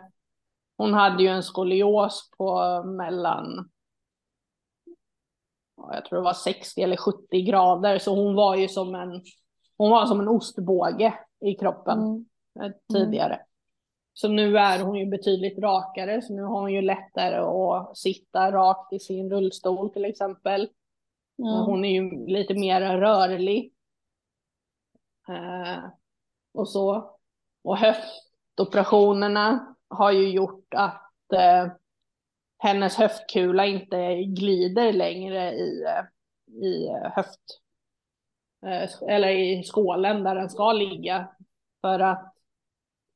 [0.78, 3.70] hon hade ju en skolios på mellan,
[5.94, 8.00] jag tror det var 60 eller 70 grader.
[8.00, 9.22] Så hon var ju som en,
[9.78, 11.14] hon var som en ostbåge
[11.46, 12.26] i kroppen Mm.
[12.62, 13.40] eh, tidigare.
[14.14, 18.52] Så nu är hon ju betydligt rakare, så nu har hon ju lättare att sitta
[18.52, 20.70] rakt i sin rullstol till exempel.
[21.36, 21.64] Ja.
[21.66, 23.74] Hon är ju lite mer rörlig.
[25.30, 25.84] Eh,
[26.54, 27.16] och så.
[27.64, 31.68] Och höftoperationerna har ju gjort att eh,
[32.60, 37.40] hennes höftkula inte glider längre i, eh, i eh, höft
[38.66, 41.30] eh, eller i skålen där den ska ligga.
[41.82, 42.34] För att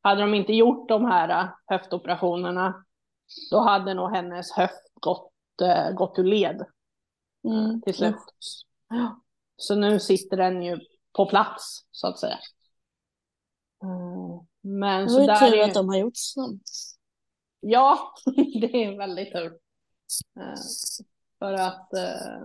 [0.02, 2.86] hade de inte gjort de här höftoperationerna
[3.52, 5.32] då hade nog hennes höft gått,
[5.96, 6.66] gått ur led
[7.48, 7.82] Mm.
[7.82, 8.16] till slut.
[8.90, 9.22] Ja.
[9.58, 10.80] Så nu sitter den ju
[11.18, 12.38] på plats så att säga.
[14.62, 16.58] Men Det så var ju tur att de har gjort så.
[17.64, 18.14] Ja,
[18.62, 19.46] det är väldigt tur.
[20.40, 20.56] Eh,
[21.40, 22.42] För att eh,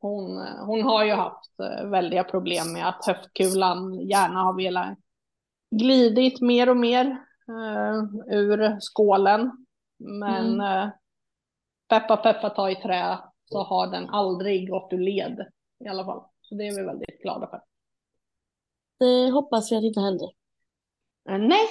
[0.00, 4.98] hon, hon har ju haft eh, väldiga problem med att höftkulan gärna har velat
[5.70, 7.22] glidit mer och mer
[8.30, 9.66] ur skålen.
[9.98, 10.90] Men Mm.
[11.88, 15.46] peppa peppa ta i trä så har den aldrig gått ur led
[15.84, 16.24] i alla fall.
[16.40, 17.62] Så det är vi väldigt glada för.
[18.98, 20.28] Det hoppas vi att det inte händer.
[21.48, 21.66] Nej,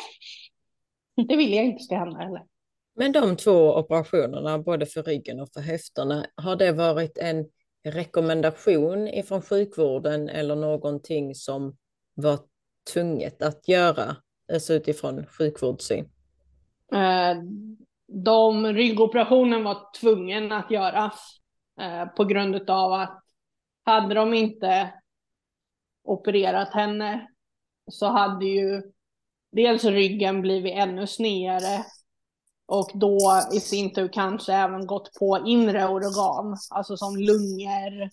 [1.27, 2.45] det vill jag inte ska hända heller.
[2.95, 7.45] Men de två operationerna, både för ryggen och för höfterna, har det varit en
[7.83, 11.77] rekommendation ifrån sjukvården eller någonting som
[12.13, 12.39] var
[12.93, 14.15] tvunget att göra,
[14.53, 16.09] alltså utifrån sjukvårdssyn?
[16.93, 17.37] Eh,
[18.07, 21.39] de ryggoperationen var tvungen att göras
[21.81, 23.23] eh, på grund av att
[23.85, 24.93] hade de inte
[26.03, 27.27] opererat henne
[27.91, 28.81] så hade ju
[29.51, 31.85] dels ryggen blivit ännu snedare
[32.65, 33.19] och då
[33.51, 38.09] i sin tur kanske även gått på inre organ, alltså som lungor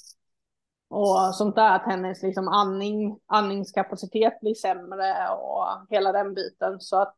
[0.88, 6.80] och sånt där, att hennes liksom andning, andningskapacitet blir sämre och hela den biten.
[6.80, 7.14] Så att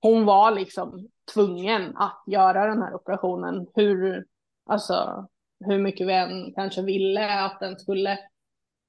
[0.00, 3.66] hon var liksom tvungen att göra den här operationen.
[3.74, 4.26] Hur,
[4.66, 5.26] alltså,
[5.64, 8.18] hur mycket vi än kanske ville att den skulle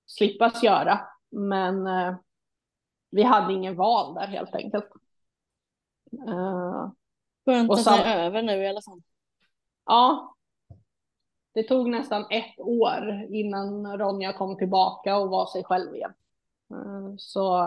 [0.05, 0.99] slippas göra.
[1.31, 2.15] Men eh,
[3.11, 4.89] vi hade ingen val där helt enkelt.
[6.27, 6.89] Eh,
[7.47, 9.01] Skönt Och att sam- det är över nu i alla fall.
[9.85, 10.35] ja,
[11.53, 16.13] det tog nästan ett år innan Ronja kom tillbaka och var sig själv igen.
[16.71, 17.63] Eh, så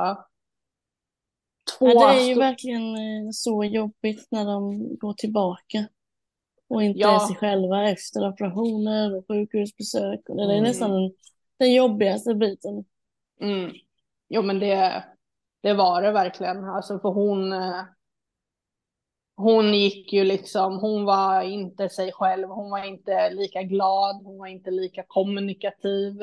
[1.78, 5.88] två Ja, det är ju verkligen eh, så jobbigt när de går tillbaka
[6.68, 7.14] och inte Ja.
[7.14, 10.20] är sig själva efter operationer och sjukhusbesök.
[10.26, 10.62] Det är Mm.
[10.62, 11.12] nästan den,
[11.58, 12.84] den jobbigaste biten.
[13.40, 13.72] Mm.
[14.28, 15.04] Jo men det,
[15.62, 16.64] det var det verkligen.
[16.64, 17.82] Alltså för hon, eh,
[19.40, 24.38] hon gick ju liksom, hon var inte sig själv, hon var inte lika glad, hon
[24.38, 26.22] var inte lika kommunikativ.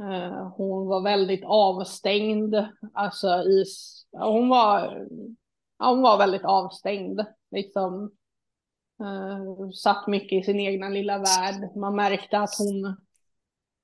[0.00, 2.54] Eh, hon var väldigt avstängd,
[2.94, 3.64] alltså i,
[4.12, 5.08] hon var,
[5.78, 8.10] ja, hon var väldigt avstängd, liksom.
[9.00, 11.76] Eh, satt mycket i sin egna lilla värld.
[11.76, 12.96] Man märkte att hon,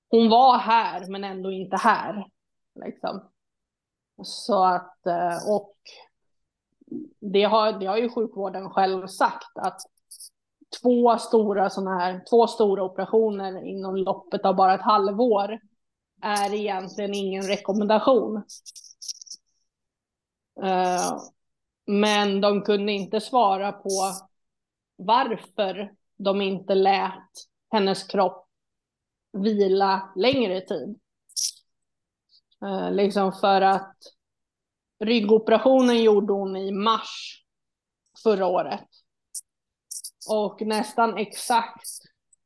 [0.08, 2.26] hon var här men ändå inte här.
[2.84, 3.30] Liksom.
[4.22, 5.76] Så att, eh, och
[7.20, 9.80] det har, det har ju sjukvården själv sagt att
[10.82, 15.60] två stora sådana här, två stora operationer inom loppet av bara ett halvår
[16.22, 18.36] är egentligen ingen rekommendation.
[20.62, 21.18] Uh,
[21.86, 23.90] Men de kunde inte svara på
[24.96, 27.30] varför de inte lät
[27.70, 28.48] hennes kropp
[29.32, 30.98] vila längre tid.
[32.62, 33.96] Uh, liksom för att
[35.04, 37.44] ryggoperationen gjorde hon i mars
[38.22, 38.88] förra året.
[40.28, 41.86] Och nästan exakt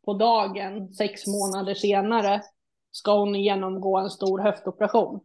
[0.05, 2.43] på dagen, sex månader senare,
[2.91, 5.21] ska hon genomgå en stor höftoperation.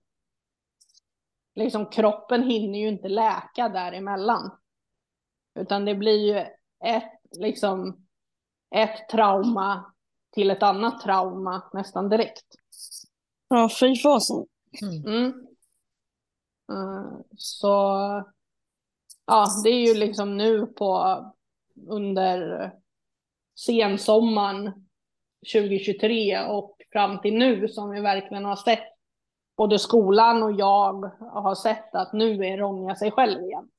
[1.55, 4.51] Liksom kroppen hinner ju inte läka däremellan.
[5.59, 6.37] Utan det blir ju
[6.85, 8.05] ett, liksom,
[8.75, 9.93] ett trauma
[10.31, 12.45] till ett annat trauma nästan direkt.
[13.47, 14.45] Ja, fy fasen.
[15.05, 15.47] Mm.
[17.37, 17.67] Så
[19.25, 21.19] ja, det är ju liksom nu på
[21.87, 22.71] under
[23.59, 24.87] sensommaren
[25.53, 28.95] 2023 och fram till nu som vi verkligen har sett
[29.57, 33.69] både skolan och jag har sett att nu är Ronja sig själv igen.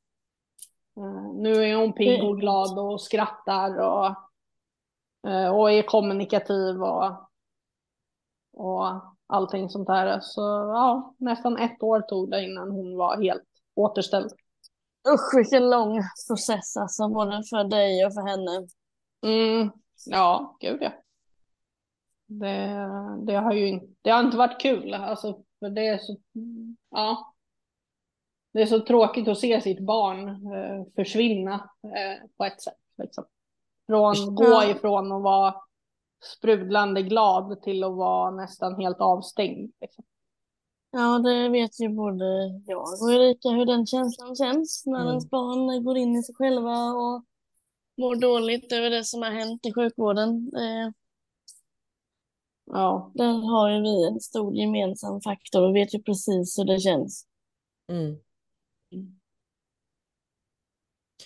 [0.99, 4.07] Uh, nu är hon pigg och glad och skrattar och,
[5.29, 7.31] uh, och är kommunikativ och,
[8.53, 10.21] och allting sånt där.
[10.21, 13.43] Så ja, nästan ett år tog det innan hon var helt
[13.75, 14.31] återställd.
[15.09, 18.69] Usch vilken lång process alltså, både för dig och för henne.
[19.23, 19.71] Mm,
[20.07, 20.93] ja, gud ja.
[22.27, 22.89] Det,
[23.27, 26.17] det, har ju det har inte varit kul, alltså, för det är så,
[26.91, 27.33] ja.
[28.53, 32.75] Det är så tråkigt att se sitt barn eh, försvinna eh, på ett sätt.
[33.03, 33.25] Liksom.
[33.87, 35.55] Från, gå ifrån att vara
[36.25, 39.73] sprudlande glad till att vara nästan helt avstängd.
[39.81, 40.05] Liksom.
[40.91, 42.25] Ja, det vet ju både
[42.67, 45.09] jag och Erika hur den känslan känns när mm.
[45.09, 47.25] ens barn går in i sig själva och
[47.97, 50.53] mår dåligt över det som har hänt i sjukvården.
[50.57, 50.93] Eh,
[52.65, 53.13] ja.
[53.15, 57.27] Där har ju vi en stor gemensam faktor och vet ju precis hur det känns.
[57.89, 58.17] Mm.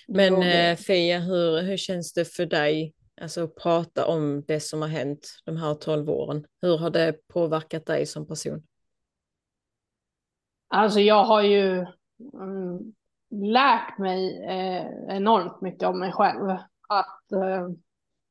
[0.08, 4.88] Men eh, Fia, hur, hur känns det för dig Alltså prata om det som har
[4.88, 6.46] hänt de här tolv åren.
[6.62, 8.62] Hur har det påverkat dig som person?
[10.68, 11.86] Alltså jag har ju
[12.34, 12.94] mm,
[13.30, 16.50] lärt mig eh, enormt mycket om mig själv.
[16.88, 17.68] Att eh,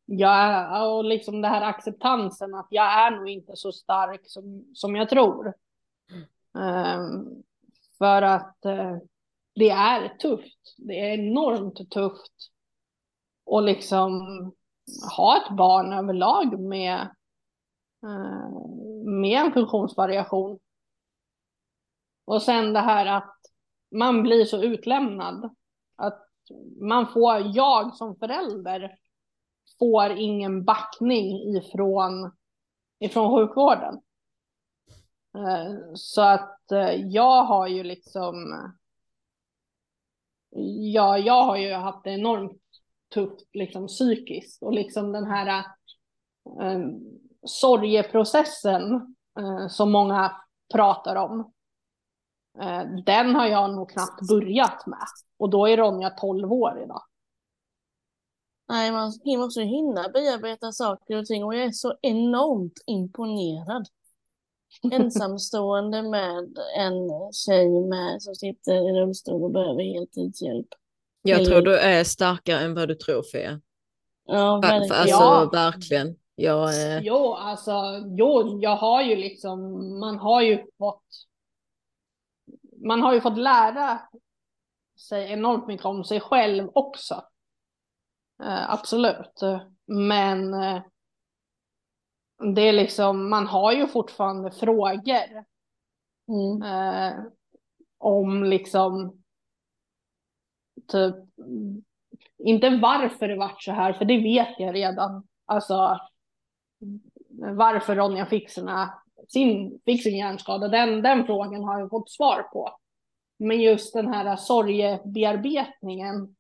[0.06, 4.96] jag, och liksom det här acceptansen att jag är nog inte så stark som, som
[4.96, 5.54] jag tror.
[6.56, 7.26] Mm.
[7.98, 8.98] för att eh,
[9.56, 10.76] det är tufft.
[10.78, 12.34] Det är enormt tufft.
[13.46, 14.22] Och liksom
[15.18, 17.00] ha ett barn överlag med,
[18.04, 18.50] eh,
[19.04, 20.60] med en funktionsvariation.
[22.26, 23.36] Och sen det här att
[23.92, 25.56] man blir så utlämnad.
[25.96, 26.28] Att
[26.82, 28.98] man får, jag som förälder,
[29.80, 32.32] får ingen backning ifrån,
[33.00, 34.02] ifrån sjukvården.
[35.36, 38.64] Eh, så att eh, jag har ju liksom,
[40.94, 42.62] ja, jag har ju haft det enormt
[43.14, 45.66] tufft liksom psykiskt och liksom den här
[46.62, 46.80] eh,
[47.46, 50.32] sorgeprocessen eh, som många
[50.74, 51.54] pratar om.
[52.62, 57.02] Eh, den har jag nog knappt börjat med och då är Ronja 12 år idag.
[58.70, 63.88] Nej, man måste hinna bearbeta saker och ting och jag är så enormt imponerad.
[64.92, 70.68] Ensamstående med en tjej med, som sitter i rullstol och behöver heltidshjälp.
[71.22, 73.62] Jag tror du är starkare än vad du tror Fia.
[74.26, 75.02] Ja, verkligen.
[75.02, 75.50] Alltså ja.
[75.52, 76.16] verkligen.
[76.36, 77.00] Jag, eh...
[77.00, 77.72] Jo, alltså,
[78.08, 79.60] jo, jag har ju liksom,
[80.00, 81.04] man har ju fått,
[82.86, 84.02] man har ju fått lära
[85.00, 87.24] sig enormt mycket om sig själv också.
[88.44, 89.40] Eh, absolut.
[89.86, 90.82] Men eh,
[92.56, 95.46] det är liksom, man har ju fortfarande frågor.
[96.28, 96.62] Mm.
[96.62, 97.24] Eh,
[97.98, 99.24] om liksom
[100.88, 101.16] typ,
[102.38, 105.28] inte varför det vart så här, för det vet jag redan.
[105.46, 106.00] Alltså
[107.40, 108.94] varför Ronja fick, sina,
[109.28, 112.80] sin, fick sin hjärnskada, den, den frågan har jag fått svar på.
[113.40, 116.36] Men just den här sorgebearbetningen,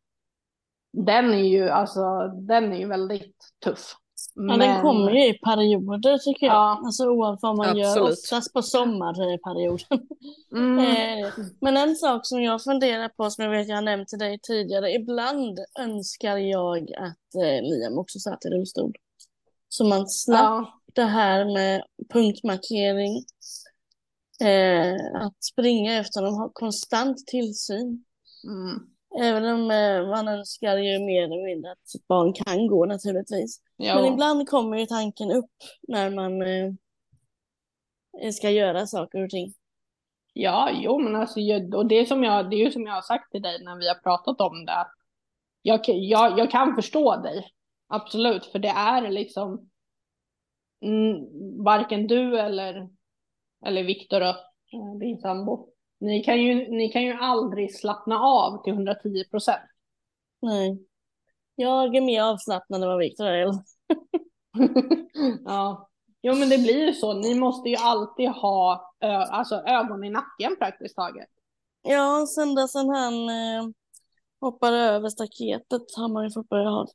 [0.93, 3.95] den är ju, alltså, den är ju väldigt tuff.
[4.47, 6.55] Ja, den kommer ju i perioder tycker jag.
[6.55, 6.81] Ja.
[6.85, 7.85] Alltså oavsett vad man Absolut.
[7.85, 10.07] gör, oftast på sommarperioden.
[10.51, 10.79] Mm.
[10.79, 14.19] Eh, men en sak som jag funderar på, som jag vet jag har nämnt till
[14.19, 18.93] dig tidigare, ibland önskar jag att eh, Liam också satt i rullstol.
[19.67, 20.81] Så man slapp ja.
[20.93, 21.83] det här med
[22.13, 23.23] punktmarkering,
[24.41, 28.03] eh, att springa efter dem, ha konstant tillsyn.
[28.43, 28.79] Mm.
[29.17, 33.61] Även om eh, man önskar ju mer eller mindre att sitt barn kan gå naturligtvis.
[33.77, 33.95] Ja.
[33.95, 35.51] Men ibland kommer ju tanken upp
[35.87, 36.71] när man eh,
[38.31, 39.53] ska göra saker och ting.
[40.33, 41.39] Ja, jo men alltså,
[41.75, 43.75] och det är, som jag, det är ju som jag har sagt till dig när
[43.75, 44.87] vi har pratat om det.
[45.61, 47.51] Jag, jag, jag kan förstå dig,
[47.87, 49.69] absolut, för det är liksom
[50.81, 51.15] mm,
[51.63, 52.89] varken du eller,
[53.65, 54.21] eller Viktor,
[54.99, 59.61] din sambo, Ni kan ju, ni kan ju aldrig slappna av till 110 procent.
[60.41, 60.85] Nej.
[61.55, 63.45] Jag är mer avslappnad än vad Viktor är.
[65.45, 65.89] ja.
[66.21, 67.13] Jo men det blir ju så.
[67.13, 71.29] Ni måste ju alltid ha ö, alltså, ögon i nacken praktiskt taget.
[71.81, 73.69] Ja, sen dess han eh,
[74.41, 76.87] hoppade över staketet har man ju fått börja ha.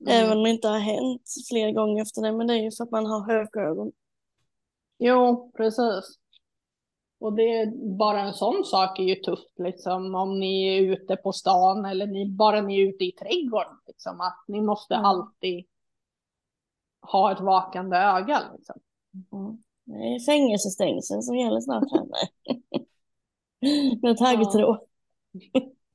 [0.00, 0.24] Mm.
[0.24, 2.32] Även om det inte har hänt fler gånger efter det.
[2.32, 3.92] Men det är ju för att man har högögon.
[4.98, 6.18] Jo, precis.
[7.22, 11.16] Och det är bara en sån sak är ju tufft liksom om ni är ute
[11.16, 13.76] på stan eller ni, bara ni är ute i trädgården.
[13.86, 15.04] Liksom, att ni måste mm.
[15.04, 15.64] alltid
[17.00, 18.40] ha ett vakande öga.
[18.56, 18.80] Liksom.
[19.32, 19.62] Mm.
[19.84, 21.84] Det är fängelsestängsel som gäller snart.
[24.02, 24.78] Med taggtråd.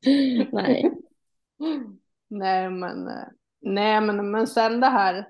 [0.52, 0.92] nej.
[2.30, 3.10] Nej men,
[3.62, 5.26] nej men, men sen det här äh,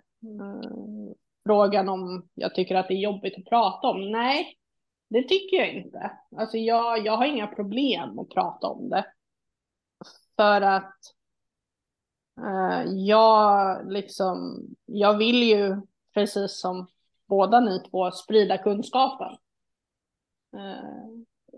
[1.46, 4.12] frågan om jag tycker att det är jobbigt att prata om.
[4.12, 4.58] Nej,
[5.10, 6.12] det tycker jag inte.
[6.38, 9.06] Alltså jag, jag har inga problem att prata om det.
[10.36, 10.98] För att
[12.42, 15.82] eh, jag liksom, jag vill ju
[16.14, 16.88] precis som
[17.28, 19.38] båda ni två sprida kunskapen.
[20.58, 21.08] Eh,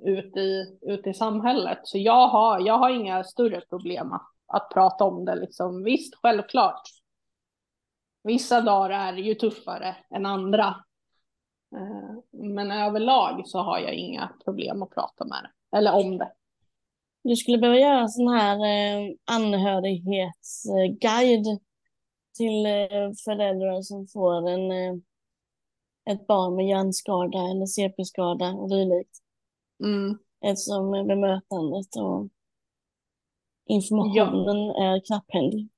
[0.05, 1.79] ut, i, ut i samhället.
[1.83, 5.35] Så jag har, jag har inga större problem att, att prata om det.
[5.35, 5.83] Liksom.
[5.83, 6.81] Visst, självklart.
[8.23, 10.75] Vissa dagar är ju tuffare än andra.
[11.75, 16.33] Eh, men överlag så har jag inga problem att prata med det, eller om det.
[17.23, 21.59] Du skulle behöva göra en sån här eh, anhörighetsguide
[22.37, 24.71] till eh, föräldrar som får en,
[26.09, 29.17] ett barn med hjärnskada eller CP-skada och dylikt.
[29.83, 30.17] Mm.
[30.41, 32.27] Eftersom bemötandet och
[33.65, 34.83] informationen ja.
[34.83, 35.69] är knapphändig.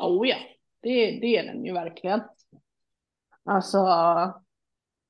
[0.00, 0.36] Oh ja,
[0.80, 2.20] det, det är den ju verkligen.
[3.44, 3.78] Alltså,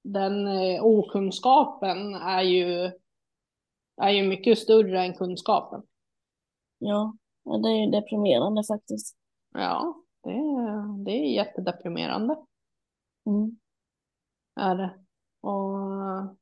[0.05, 2.93] den eh, okunskapen är ju,
[4.03, 5.83] är ju mycket större än kunskapen.
[6.79, 9.17] Ja, det är ju deprimerande faktiskt.
[9.55, 10.31] Ja, det,
[11.05, 12.37] det är jättedeprimerande.
[13.27, 13.59] Mm.
[14.57, 14.99] Är det.
[15.41, 16.37] Och,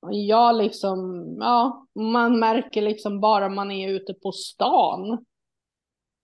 [0.00, 5.24] och jag liksom, ja, man märker liksom bara man är ute på stan.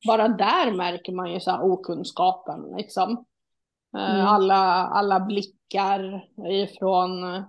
[0.07, 3.25] Bara där märker man ju så här okunskapen liksom.
[3.97, 4.27] Eh, mm.
[4.27, 7.45] Alla, alla blickar ifrån,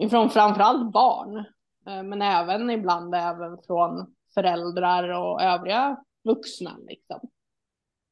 [0.00, 1.36] ifrån framförallt barn,
[1.86, 6.76] eh, men även ibland även från föräldrar och övriga vuxna.
[6.78, 7.20] Liksom.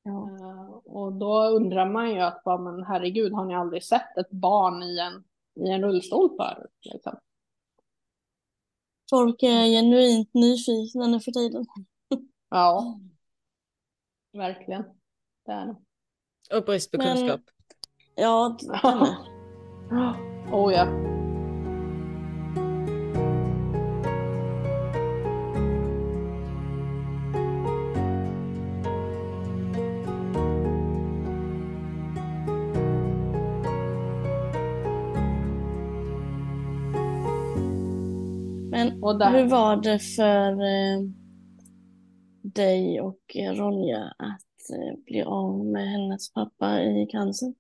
[0.03, 0.30] Ja.
[0.30, 4.82] Eh, och då undrar man ju att, men herregud, har ni aldrig sett ett barn
[4.82, 5.24] i en,
[5.64, 6.78] i en rullstol förut?
[6.93, 7.18] Liksom?
[9.11, 11.66] Folk är genuint nyfikna nu för tiden.
[12.51, 12.99] Ja,
[14.32, 14.85] verkligen.
[15.47, 15.84] Det är det.
[16.53, 17.41] Och brist på Men, kunskap.
[18.15, 19.17] Ja, det med.
[20.53, 20.87] oh ja.
[38.71, 41.01] Men hur var det för eh,
[42.43, 47.55] dig och Ronja att Eh, bli av med hennes pappa i cancer?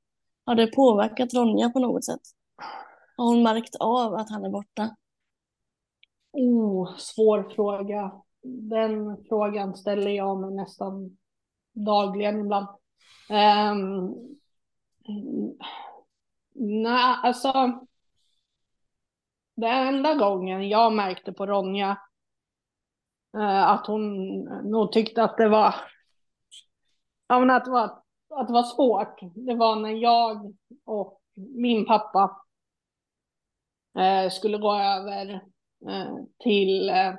[0.46, 2.20] Har det påverkat Ronja på något sätt?
[3.16, 4.96] Har hon märkt av att han är borta?
[6.32, 8.12] Oh, svår fråga.
[8.42, 11.16] Den frågan ställer jag mig nästan
[11.72, 12.66] dagligen ibland.
[13.30, 14.14] Um,
[16.54, 17.80] nej, alltså.
[19.56, 21.98] Den enda gången jag märkte på Ronja
[23.36, 25.74] uh, att hon nog tyckte att det var
[27.26, 27.84] Ja, men att det, var,
[28.30, 29.18] att det var svårt.
[29.34, 30.54] Det var när jag
[30.84, 32.40] och min pappa
[33.98, 35.32] eh, skulle gå över
[35.88, 37.14] eh, till, eh,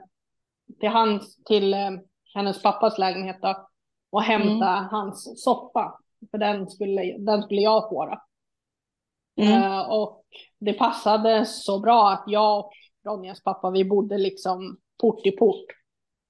[0.79, 1.91] till, hans, till eh,
[2.33, 3.67] hennes pappas lägenhet då,
[4.09, 4.89] och hämta mm.
[4.91, 5.99] hans soppa.
[6.31, 8.05] För den skulle, den skulle jag få.
[8.05, 8.21] Då.
[9.43, 9.63] Mm.
[9.63, 10.25] Eh, och
[10.59, 12.71] det passade så bra att jag och
[13.05, 15.65] Ronjas pappa, vi bodde liksom port i port.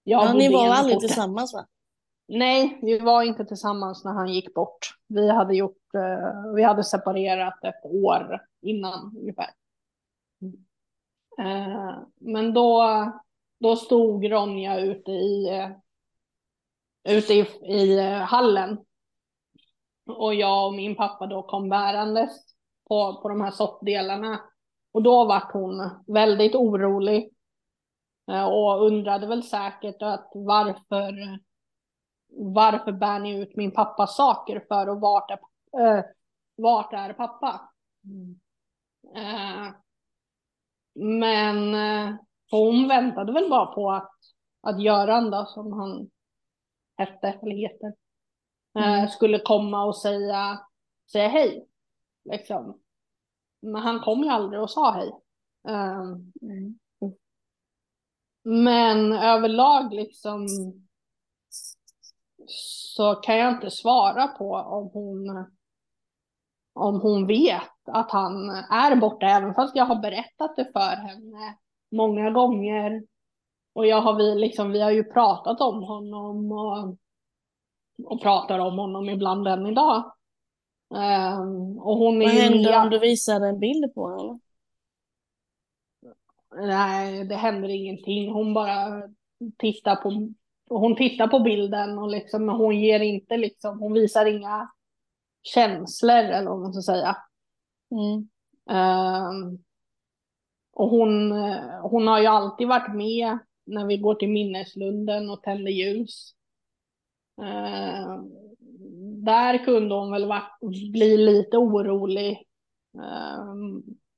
[0.04, 1.66] Jag ja, ni var aldrig tillsammans va?
[2.28, 4.96] Nej, vi var inte tillsammans när han gick bort.
[5.08, 9.50] Vi hade, gjort, eh, vi hade separerat ett år innan ungefär.
[11.40, 12.84] Eh, men då,
[13.60, 15.70] då stod Ronja ute i, eh,
[17.18, 18.78] ute i, i hallen.
[20.08, 22.32] Och jag och min pappa då kom bärandes
[22.88, 24.42] på, på de här soppdelarna.
[24.92, 27.32] Och då var hon väldigt orolig.
[28.48, 31.40] Och undrade väl säkert att varför
[32.36, 35.40] varför bär ni ut min pappas saker för och vart är,
[35.80, 36.04] äh,
[36.56, 37.70] vart är pappa?
[38.04, 38.40] Mm.
[39.16, 39.74] Äh,
[41.00, 42.16] men eh,
[42.52, 44.12] hon väntade väl bara på att,
[44.62, 46.10] att Göran då, som han
[46.98, 47.94] hette eller heter,
[48.80, 49.08] mm.
[49.08, 50.60] skulle komma och säga,
[51.12, 51.68] säga hej.
[52.32, 52.80] Liksom.
[53.62, 55.12] Men han kom ju aldrig och sa hej.
[56.42, 56.80] Mm.
[58.44, 60.48] Men överlag liksom
[62.48, 65.46] så kan jag inte svara på om hon
[66.76, 71.58] om hon vet att han är borta, även fast jag har berättat det för henne
[71.92, 73.04] många gånger.
[73.74, 76.98] Och jag har vi, liksom, vi har ju pratat om honom och,
[78.06, 80.12] och pratar om honom ibland än idag.
[80.90, 84.40] Um, och hon Vad händer om du visar en bild på honom?
[86.56, 88.32] Nej, det händer ingenting.
[88.32, 89.02] Hon bara
[89.58, 90.10] tittar på,
[90.70, 94.72] hon tittar på bilden och liksom, hon ger inte liksom, hon visar inga
[95.44, 97.18] känslor eller vad man ska säga.
[97.92, 98.30] Mm.
[98.70, 99.64] Um,
[100.74, 101.32] och hon,
[101.82, 106.36] hon har ju alltid varit med när vi går till minneslunden och tänder ljus.
[107.42, 108.24] Uh,
[109.24, 110.60] där kunde hon väl varit,
[110.92, 112.48] bli lite orolig
[112.98, 113.56] uh,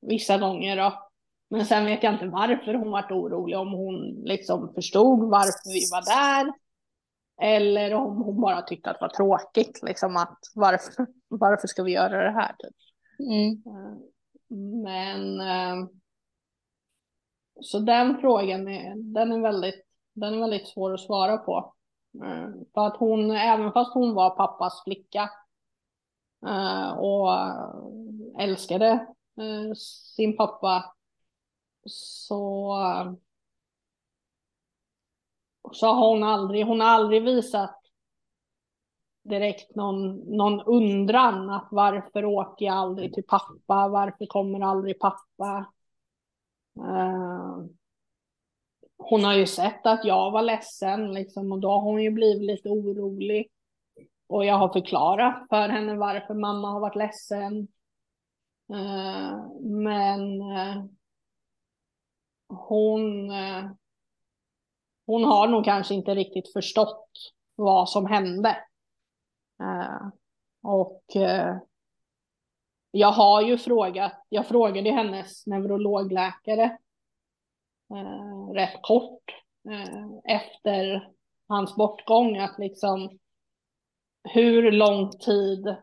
[0.01, 1.06] vissa gånger då.
[1.49, 5.87] Men sen vet jag inte varför hon varit orolig, om hon liksom förstod varför vi
[5.91, 6.53] var där.
[7.41, 11.91] Eller om hon bara tyckte att det var tråkigt, liksom att varför, varför ska vi
[11.91, 12.55] göra det här?
[12.59, 12.75] Typ.
[13.19, 13.63] Mm.
[14.83, 15.87] Men eh,
[17.61, 21.73] så den frågan är, den är, väldigt, den är väldigt svår att svara på.
[22.23, 25.29] Eh, för att hon, även fast hon var pappas flicka
[26.47, 27.31] eh, och
[28.39, 29.07] älskade
[30.15, 30.96] sin pappa
[31.88, 32.77] så
[35.71, 37.81] så har hon aldrig, hon har aldrig visat
[39.23, 45.65] direkt någon, någon undran att varför åker jag aldrig till pappa, varför kommer aldrig pappa?
[46.79, 47.65] Uh,
[48.97, 52.47] hon har ju sett att jag var ledsen liksom, och då har hon ju blivit
[52.47, 53.47] lite orolig.
[54.27, 57.67] Och jag har förklarat för henne varför mamma har varit ledsen.
[58.73, 60.85] Uh, men uh,
[62.49, 63.65] hon eh,
[65.05, 67.11] hon har nog kanske inte riktigt förstått
[67.55, 68.49] vad som hände.
[69.61, 70.07] Eh,
[70.63, 71.57] och eh,
[72.91, 76.77] jag har ju frågat, jag frågade hennes neurologläkare
[78.53, 79.35] rätt kort
[80.23, 81.09] efter
[81.47, 83.19] hans bortgång att liksom
[84.23, 85.75] hur lång tid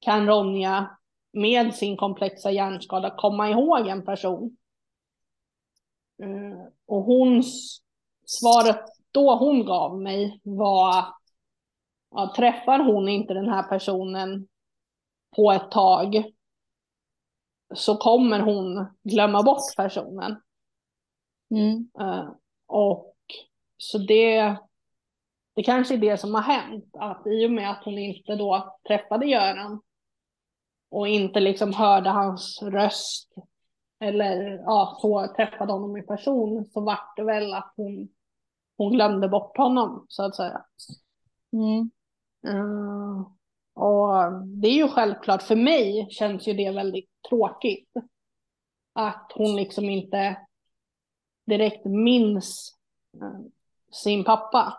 [0.00, 0.98] kan Ronja
[1.32, 4.56] med sin komplexa hjärnskada komma ihåg en person?
[6.86, 7.42] Och hon
[8.26, 11.04] svaret då hon gav mig var
[12.14, 14.48] att träffar hon inte den här personen
[15.36, 16.24] på ett tag
[17.74, 20.42] så kommer hon glömma bort personen.
[21.50, 21.90] Mm.
[22.00, 22.30] Uh,
[22.66, 23.14] och
[23.76, 24.56] så det,
[25.54, 28.78] det kanske är det som har hänt, att i och med att hon inte då
[28.88, 29.82] träffade Göran
[30.90, 33.34] och inte liksom hörde hans röst
[34.02, 38.08] eller ja, så träffade honom i person så vart det väl att hon
[38.82, 40.64] hon glömde bort honom så att säga.
[41.52, 41.90] Mm.
[42.48, 43.26] Uh,
[43.74, 47.90] och det är ju självklart, för mig känns ju det väldigt tråkigt.
[48.92, 50.36] Att hon liksom inte
[51.46, 52.78] direkt minns
[53.22, 53.40] uh,
[53.92, 54.78] sin pappa.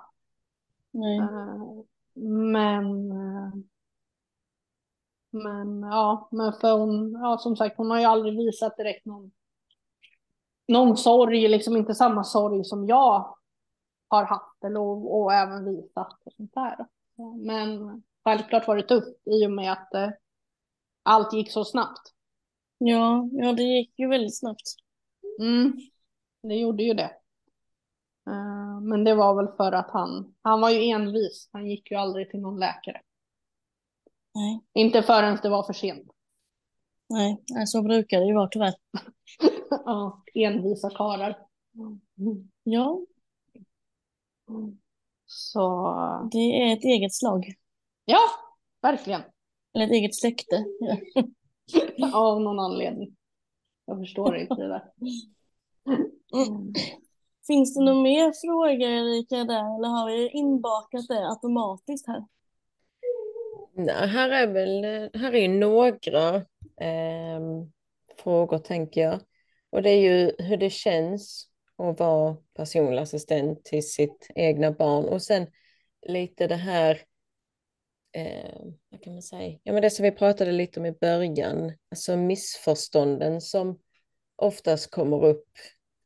[0.95, 1.81] Uh,
[2.23, 3.11] men
[5.33, 9.31] men ja, men för hon, ja som sagt, hon har ju aldrig visat direkt någon,
[10.67, 13.35] någon sorg, liksom inte samma sorg som jag
[14.07, 16.87] har haft eller och, och även visat och sånt där.
[17.45, 20.09] Men självklart var det tufft i och med att eh,
[21.03, 22.13] allt gick så snabbt.
[22.77, 24.75] Ja, ja, det gick ju väldigt snabbt.
[25.39, 25.73] Mm,
[26.41, 27.11] det gjorde ju det.
[28.29, 31.49] Uh, men det var väl för att han, han var ju envis.
[31.51, 33.01] Han gick ju aldrig till någon läkare.
[34.35, 34.63] Nej.
[34.73, 36.11] Inte förrän det var för sent.
[37.09, 38.73] Nej, så brukar det ju vara tyvärr.
[39.69, 41.37] ja, envisa karlar.
[42.17, 42.49] Mm.
[42.63, 42.99] Ja,
[45.25, 46.29] så...
[46.31, 47.53] Det är ett eget slag.
[48.05, 48.19] Ja,
[48.81, 49.21] verkligen.
[49.73, 50.65] Eller ett eget släkte.
[52.13, 53.15] Av någon anledning.
[53.85, 54.91] Jag förstår inte det där.
[56.33, 56.73] Mm.
[57.47, 62.25] Finns det några mer frågor Erika där eller har vi inbakat det automatiskt här?
[63.75, 66.35] Nej, här är väl här är några
[66.81, 67.39] eh,
[68.17, 69.19] frågor tänker jag.
[69.69, 75.05] Och det är ju hur det känns att vara personlig assistent till sitt egna barn.
[75.05, 75.47] Och sen
[76.07, 77.01] lite det här,
[78.11, 81.71] eh, vad kan man säga, ja men det som vi pratade lite om i början,
[81.91, 83.79] alltså missförstånden som
[84.35, 85.47] oftast kommer upp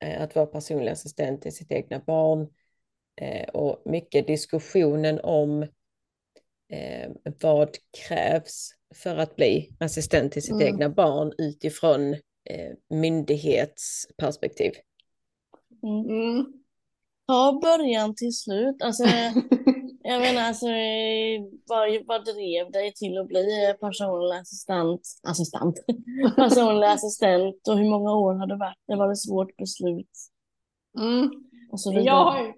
[0.04, 2.48] eh, att vara personlig assistent till sitt egna barn
[3.22, 5.68] eh, och mycket diskussionen om
[6.72, 7.12] eh,
[7.42, 7.70] vad
[8.08, 10.68] krävs för att bli assistent till sitt mm.
[10.68, 12.14] egna barn utifrån
[12.50, 14.72] eh, myndighetsperspektiv.
[15.84, 16.46] Mm.
[17.28, 18.82] Ta början till slut.
[18.84, 19.04] Alltså,
[20.04, 20.66] jag menar, alltså,
[21.68, 25.02] vad, vad drev dig till att bli personlig assistent?
[25.24, 25.76] assistent.
[26.36, 28.78] personlig assistent och hur många år har det varit?
[28.88, 30.12] Det var ett svårt beslut.
[31.00, 31.30] Mm.
[32.04, 32.54] jag, har ju,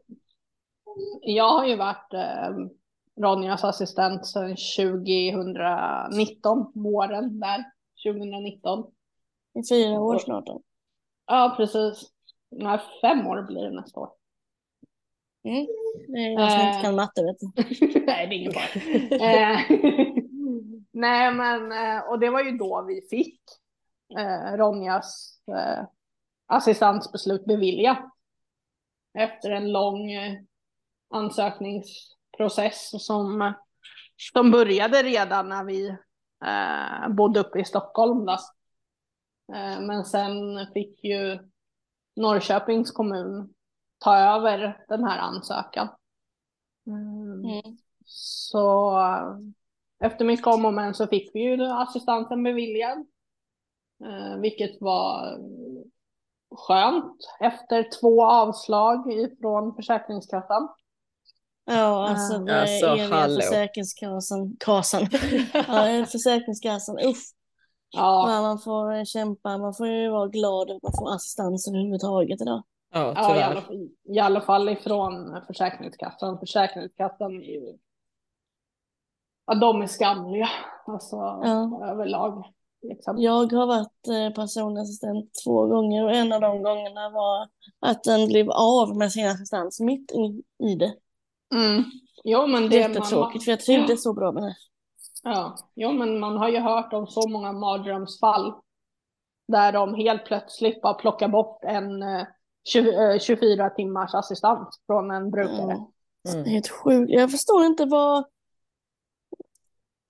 [1.22, 2.50] jag har ju varit eh,
[3.22, 7.64] Ronjas assistent sedan 2019, våren där,
[8.06, 8.92] 2019.
[9.54, 10.62] I fyra år snart då.
[11.26, 12.12] Ja, precis.
[12.52, 14.10] Nej, fem år blir det nästa år.
[15.44, 15.68] Mm.
[16.08, 17.46] Det är jag som inte kan matte vet du.
[18.06, 18.64] Nej, det är ingen fara.
[19.32, 19.60] Eh,
[20.92, 23.42] nej, men eh, och det var ju då vi fick
[24.18, 25.86] eh, Ronjas eh,
[26.48, 28.06] assistansbeslut beviljat.
[29.14, 30.34] Efter en lång eh,
[32.40, 33.54] ansökningsprocess som,
[34.34, 35.88] som började redan när vi
[36.46, 38.26] eh, bodde uppe i Stockholm.
[38.26, 38.38] Då.
[39.54, 40.32] Eh, men sen
[40.74, 41.40] fick ju
[42.16, 43.54] Norrköpings kommun
[44.00, 45.88] ta över den här ansökan.
[46.88, 47.44] Mm.
[47.44, 47.78] Mm.
[48.06, 48.98] Så
[50.00, 52.98] efter mycket om och men så fick vi ju assistansen beviljad.
[54.06, 55.40] Eh, vilket var
[56.56, 59.04] skönt efter två avslag
[59.42, 60.70] från Försäkringskassan.
[61.70, 64.56] Ja, alltså det är alltså, eviga Försäkringskassan.
[64.60, 65.08] Kasan.
[65.54, 67.34] ja, försäkringskassan, usch.
[67.92, 68.32] Ja.
[68.32, 68.42] ja.
[68.42, 72.64] Man får kämpa, man får ju vara glad att man får assistans överhuvudtaget idag.
[72.94, 73.64] Ja, ja i, alla,
[74.04, 76.40] i alla fall ifrån Försäkringskassan.
[76.40, 77.78] Försäkringskassan är ju...
[79.46, 80.50] Ja, de är skamliga,
[80.86, 81.90] alltså ja.
[81.92, 82.46] överlag.
[82.82, 83.22] Liksom.
[83.22, 87.50] Jag har varit eh, personlig assistent två gånger och en av de gångerna var
[87.80, 90.96] att den blev av med sin assistans mitt i, i det.
[91.56, 91.84] Mm.
[92.24, 93.42] Jo, men det är jättetråkigt man...
[93.42, 93.98] för jag trivdes ja.
[93.98, 94.56] så bra med det.
[95.24, 98.54] Ja, jo, men man har ju hört om så många mardrömsfall
[99.48, 102.04] där de helt plötsligt bara plockar bort en
[102.68, 105.72] 20, 24 eh, timmars assistans från en brukare.
[105.72, 105.86] Mm.
[106.34, 106.46] Mm.
[106.46, 107.12] Helt sjukt.
[107.12, 108.26] Jag förstår inte vad...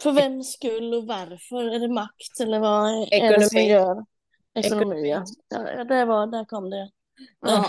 [0.02, 1.76] För vems skull och varför?
[1.76, 3.34] Är det makt eller vad Ekonomi.
[3.34, 4.06] är det som gör?
[4.54, 5.24] Ekonomi, ja.
[5.50, 6.90] ja det var, där kom det.
[7.42, 7.66] Ja.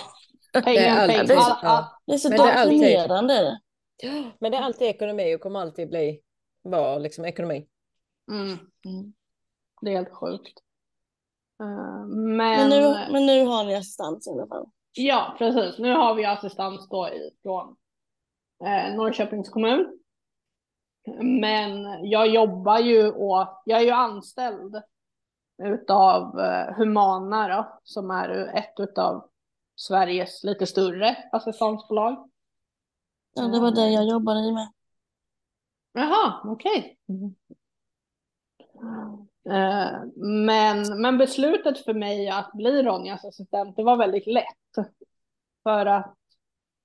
[0.52, 3.60] Det är, alltid, det, är, det är så deprimerande.
[4.38, 6.20] Men det är alltid ekonomi och kommer alltid bli
[6.62, 7.66] vara liksom ekonomi.
[8.30, 8.58] Mm.
[8.84, 9.12] Mm.
[9.80, 10.58] Det är helt sjukt.
[11.62, 12.36] Uh, men...
[12.36, 14.66] Men, nu, men nu har ni assistans i alla fall.
[14.92, 15.78] Ja, precis.
[15.78, 17.10] Nu har vi assistans då
[17.42, 17.76] från
[18.64, 19.98] eh, Norrköpings kommun.
[21.22, 24.82] Men jag jobbar ju och jag är ju anställd
[25.62, 29.29] utav eh, Humana då, som är ett utav
[29.80, 32.30] Sveriges lite större assistansbolag.
[33.34, 34.72] Ja, det var det jag jobbade i med.
[35.92, 36.98] Jaha, okej.
[37.06, 37.16] Okay.
[37.16, 37.34] Mm.
[39.50, 44.86] Eh, men, men beslutet för mig att bli Ronjas assistent, det var väldigt lätt.
[45.62, 46.16] För att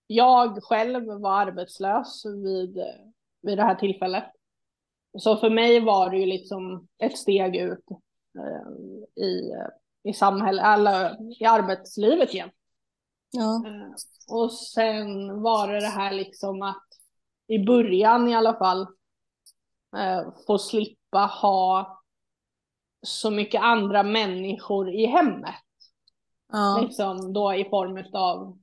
[0.07, 2.83] jag själv var arbetslös vid,
[3.41, 4.25] vid det här tillfället.
[5.17, 7.85] Så för mig var det ju liksom ett steg ut
[8.37, 9.53] eh, i,
[10.03, 12.49] i samhället, eller i arbetslivet igen.
[13.35, 13.63] Ja.
[13.67, 13.91] Eh,
[14.27, 16.87] och sen var det det här liksom att
[17.47, 18.87] i början i alla fall
[20.47, 22.01] få slippa ha
[23.01, 25.55] så mycket andra människor i hemmet.
[26.51, 26.79] Ja.
[26.81, 28.59] Liksom då i form av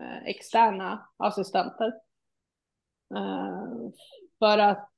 [0.00, 1.86] eh, externa assistenter.
[3.16, 3.90] Eh,
[4.38, 4.90] för att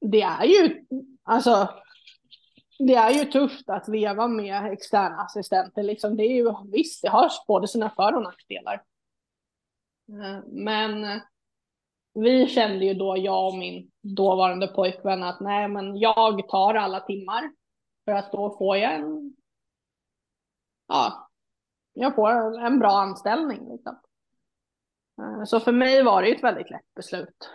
[0.00, 0.86] det är ju,
[1.22, 1.68] alltså,
[2.78, 5.82] det är ju tufft att leva med externa assistenter.
[5.82, 8.82] Liksom, det är ju, visst, det har både sina för och nackdelar.
[10.08, 11.20] Eh, men
[12.14, 17.00] vi kände ju då, jag och min dåvarande pojkvän, att nej, men jag tar alla
[17.00, 17.52] timmar
[18.04, 19.36] för att då får jag en,
[20.88, 21.30] ja,
[21.92, 23.68] jag får en bra anställning.
[23.72, 23.98] Liksom.
[25.18, 27.50] Eh, så för mig var det ett väldigt lätt beslut.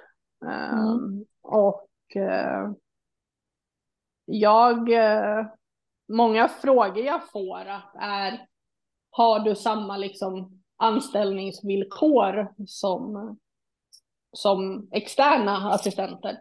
[0.45, 0.53] Mm.
[0.53, 2.71] Ehm, och eh,
[4.27, 5.45] jag, eh,
[6.07, 7.65] många frågor jag får
[7.99, 8.47] är,
[9.09, 13.37] har du samma liksom anställningsvillkor som
[14.37, 16.39] som externa assistenter.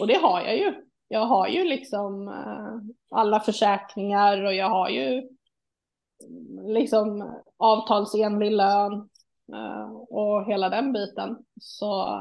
[0.00, 0.74] Och det har jag ju.
[1.08, 9.08] Jag har ju liksom eh, alla försäkringar och jag har ju mm, liksom avtalsenlig lön
[9.54, 11.36] eh, och hela den biten.
[11.60, 12.20] Så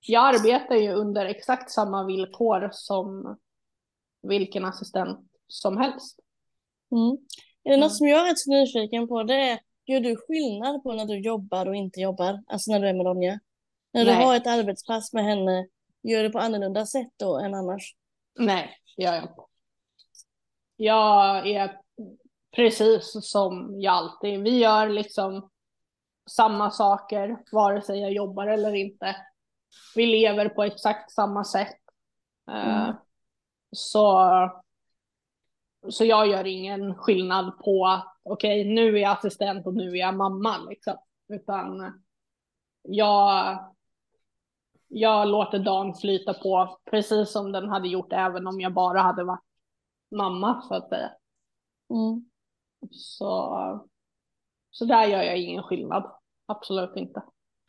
[0.00, 3.38] jag arbetar ju under exakt samma villkor som
[4.22, 6.18] vilken assistent som helst.
[6.92, 7.18] Mm.
[7.64, 10.82] Är det något som jag är rätt så nyfiken på det är, gör du skillnad
[10.82, 12.42] på när du jobbar och inte jobbar?
[12.46, 13.40] Alltså när du är med Ronja?
[13.92, 14.16] När Nej.
[14.16, 15.68] du har ett arbetspass med henne,
[16.02, 17.94] gör du på annorlunda sätt då än annars?
[18.38, 19.42] Nej, det gör jag inte.
[20.76, 21.80] Jag är
[22.56, 25.50] precis som jag alltid, vi gör liksom
[26.30, 29.16] samma saker vare sig jag jobbar eller inte.
[29.94, 31.78] Vi lever på exakt samma sätt.
[32.50, 32.96] Eh, mm.
[33.72, 34.28] Så,
[35.88, 39.90] så jag gör ingen skillnad på att okej, okay, nu är jag assistent och nu
[39.90, 40.96] är jag mamma liksom.
[41.28, 41.92] Utan
[42.82, 43.58] jag,
[44.88, 49.24] jag låter dagen flyta på precis som den hade gjort även om jag bara hade
[49.24, 49.44] varit
[50.10, 51.10] mamma så att säga.
[51.90, 52.30] Mm.
[52.90, 53.88] Så,
[54.70, 56.12] så där gör jag ingen skillnad.
[56.46, 57.22] Absolut inte.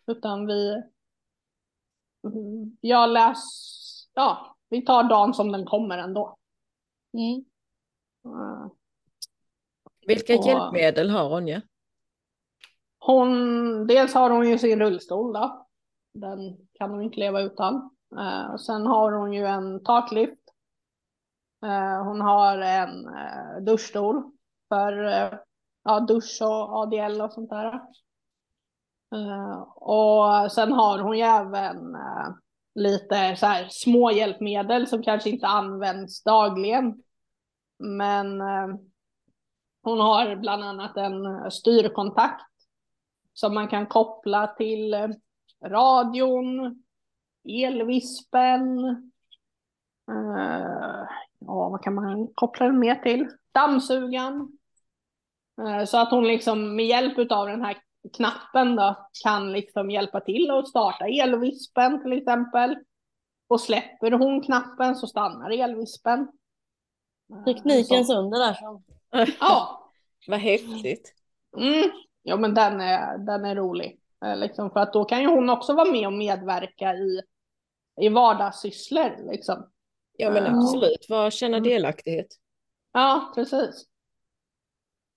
[0.08, 0.84] Utan vi,
[2.82, 3.40] jag läs,
[4.14, 6.38] ja, vi tar dagen som den kommer ändå.
[7.14, 7.46] Mm.
[8.26, 8.68] Uh,
[10.08, 11.62] Vilka och, hjälpmedel har Ronja?
[13.00, 15.68] Hon, dels har hon ju sin rullstol då.
[16.14, 17.76] Den kan hon inte leva utan.
[18.16, 20.42] Uh, sen har hon ju en taklyft.
[21.66, 24.32] Uh, hon har en uh, duschstol
[24.70, 24.94] för
[25.84, 27.82] ja, dusch och ADL och sånt där.
[29.76, 31.98] Och sen har hon ju även
[32.76, 37.04] lite så här små hjälpmedel som kanske inte används dagligen.
[37.80, 38.68] Men eh,
[39.84, 42.46] hon har bland annat en eh, styrkontakt
[43.34, 45.08] som man kan koppla till eh,
[45.66, 46.84] radion,
[47.50, 48.80] elvispen.
[50.12, 51.08] Eh,
[51.40, 53.30] ja, vad kan man koppla den mer till?
[53.52, 54.58] Dammsugan.
[55.88, 57.78] Så att hon liksom med hjälp av den här
[58.14, 62.76] knappen då kan liksom hjälpa till att starta elvispen till exempel.
[63.48, 66.28] Och släpper hon knappen så stannar elvispen.
[67.46, 68.58] Teknikens under där.
[69.40, 69.90] Ja.
[70.28, 71.14] Vad häftigt.
[71.58, 71.92] Mm.
[72.24, 74.00] Ja men den är, den är rolig.
[74.26, 77.22] Eh, liksom, för att då kan ju hon också vara med och medverka i,
[78.02, 79.32] i vardagssysslor.
[79.32, 79.70] Liksom.
[80.18, 81.70] Ja men eh, absolut, vad känna mm.
[81.70, 82.28] delaktighet.
[82.92, 83.86] Ja, precis.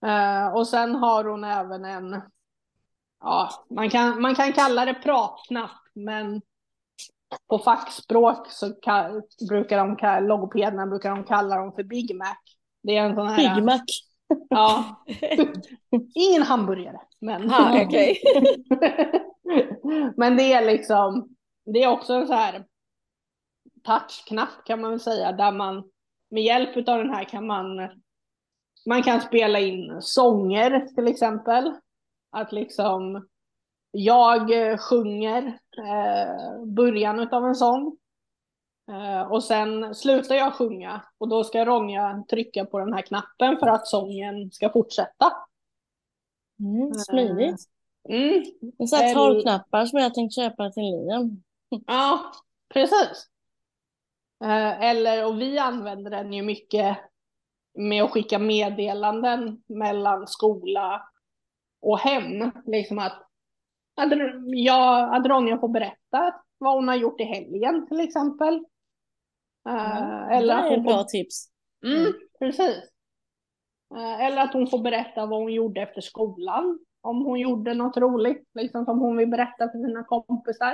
[0.07, 2.22] Uh, och sen har hon även en,
[3.21, 6.43] ja, man kan, man kan kalla det pratknapp, men
[7.49, 9.11] på fackspråk så ka,
[9.49, 12.37] brukar de, logopederna brukar de kalla dem för Big Mac.
[12.83, 13.55] Det är en sån här...
[13.55, 13.81] Big Mac?
[14.49, 14.85] Ja.
[16.14, 17.51] Ingen hamburgare, men...
[17.51, 18.17] Ah, okay.
[20.17, 21.29] men det är liksom,
[21.64, 22.64] det är också en så här
[23.85, 25.85] touchknapp kan man väl säga, där man
[26.31, 27.67] med hjälp av den här kan man,
[28.87, 31.75] man kan spela in sånger till exempel.
[32.37, 33.26] Att liksom
[33.91, 37.97] jag eh, sjunger eh, början av en sång.
[38.91, 43.59] Eh, och sen slutar jag sjunga och då ska Ronja trycka på den här knappen
[43.59, 45.32] för att sången ska fortsätta.
[46.61, 47.61] Mm, smidigt.
[48.09, 48.45] Mm.
[48.78, 51.43] En sån här talknappar som jag tänkte köpa till Liam.
[51.87, 52.32] Ja,
[52.74, 53.28] precis.
[54.45, 56.99] Eh, eller, och vi använder den ju mycket
[57.74, 61.09] med att skicka meddelanden mellan skola
[61.81, 62.53] och hem.
[62.66, 63.29] Liksom att,
[65.27, 68.64] Ronja får berätta vad hon har gjort i helgen till exempel.
[69.68, 71.05] Mm, eller det är bra får...
[71.05, 71.49] tips.
[71.85, 72.12] Mm, mm.
[72.39, 72.91] Precis.
[73.95, 76.79] Uh, eller att hon får berätta vad hon gjorde efter skolan.
[77.01, 80.72] Om hon gjorde något roligt, liksom som hon vill berätta för sina kompisar.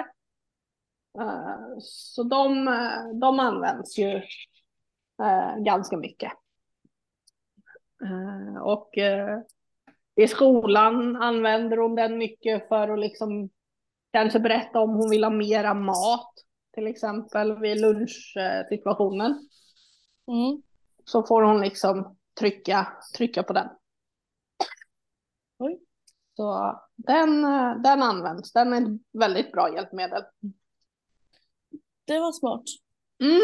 [1.18, 2.64] Uh, så de,
[3.20, 4.22] de används ju
[5.58, 6.32] ganska mycket.
[8.62, 8.98] och
[10.16, 13.50] i skolan använder hon den mycket för att liksom
[14.12, 16.34] kanske berätta om hon vill ha mera mat,
[16.74, 19.48] till exempel vid lunchsituationen.
[20.26, 20.62] Mm.
[21.04, 23.68] Så får hon liksom trycka, trycka på den.
[25.58, 25.80] Oj.
[26.36, 27.42] Så den,
[27.82, 30.22] den används, den är ett väldigt bra hjälpmedel.
[32.04, 32.64] Det var smart.
[33.22, 33.40] Mm,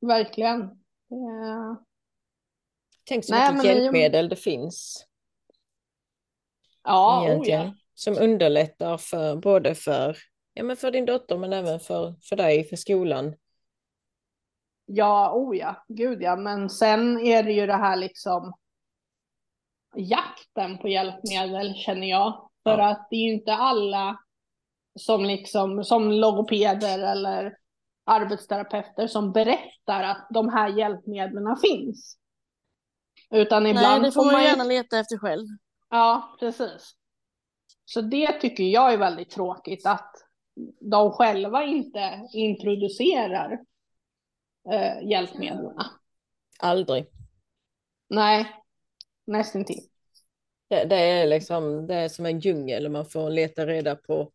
[0.00, 0.60] verkligen.
[1.08, 1.84] Ja.
[3.04, 5.05] Tänk så mycket hjälpmedel det finns.
[6.86, 7.74] Ja, oh ja.
[7.94, 10.16] Som underlättar för både för,
[10.52, 13.34] ja, men för din dotter men även för, för dig, för skolan.
[14.86, 16.36] Ja, oh ja, gud ja.
[16.36, 18.52] Men sen är det ju det här liksom
[19.96, 22.50] jakten på hjälpmedel känner jag.
[22.62, 22.90] För ja.
[22.90, 24.18] att det är ju inte alla
[24.98, 27.56] som liksom som logopeder eller
[28.04, 32.18] arbetsterapeuter som berättar att de här hjälpmedlen finns.
[33.30, 35.46] Utan ibland Nej, det får man, man gärna leta efter själv.
[35.90, 36.96] Ja, precis.
[37.84, 40.12] Så det tycker jag är väldigt tråkigt att
[40.80, 43.58] de själva inte introducerar
[44.72, 45.78] eh, hjälpmedlen.
[46.58, 47.06] Aldrig.
[48.08, 48.46] Nej.
[49.26, 49.80] nästintill.
[50.68, 54.32] Det, det är liksom, det är som en djungel och man får leta reda på,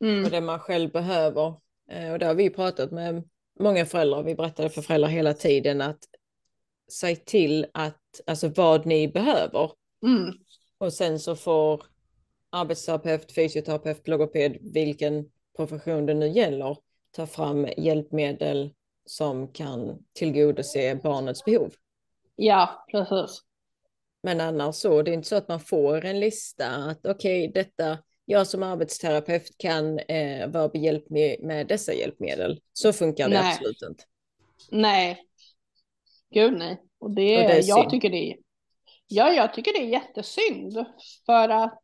[0.00, 0.24] mm.
[0.24, 1.54] på det man själv behöver.
[1.90, 3.28] Eh, och det har vi pratat med
[3.60, 6.04] många föräldrar, vi berättade för föräldrar hela tiden att
[6.92, 9.70] säg till att, alltså vad ni behöver.
[10.06, 10.34] Mm.
[10.82, 11.82] Och sen så får
[12.50, 16.76] arbetsterapeut, fysioterapeut, logoped, vilken profession det nu gäller,
[17.10, 18.74] ta fram hjälpmedel
[19.06, 21.74] som kan tillgodose barnets behov.
[22.36, 23.40] Ja, precis.
[24.22, 27.62] Men annars så, det är inte så att man får en lista att okej, okay,
[27.62, 32.60] detta, jag som arbetsterapeut kan eh, vara behjälp med, med dessa hjälpmedel.
[32.72, 33.52] Så funkar det nej.
[33.52, 34.04] absolut inte.
[34.70, 35.18] Nej,
[36.34, 36.82] gud nej.
[36.98, 38.36] Och det, och det jag tycker det är,
[39.12, 40.84] ja, jag tycker det är jättesynd.
[41.26, 41.82] För att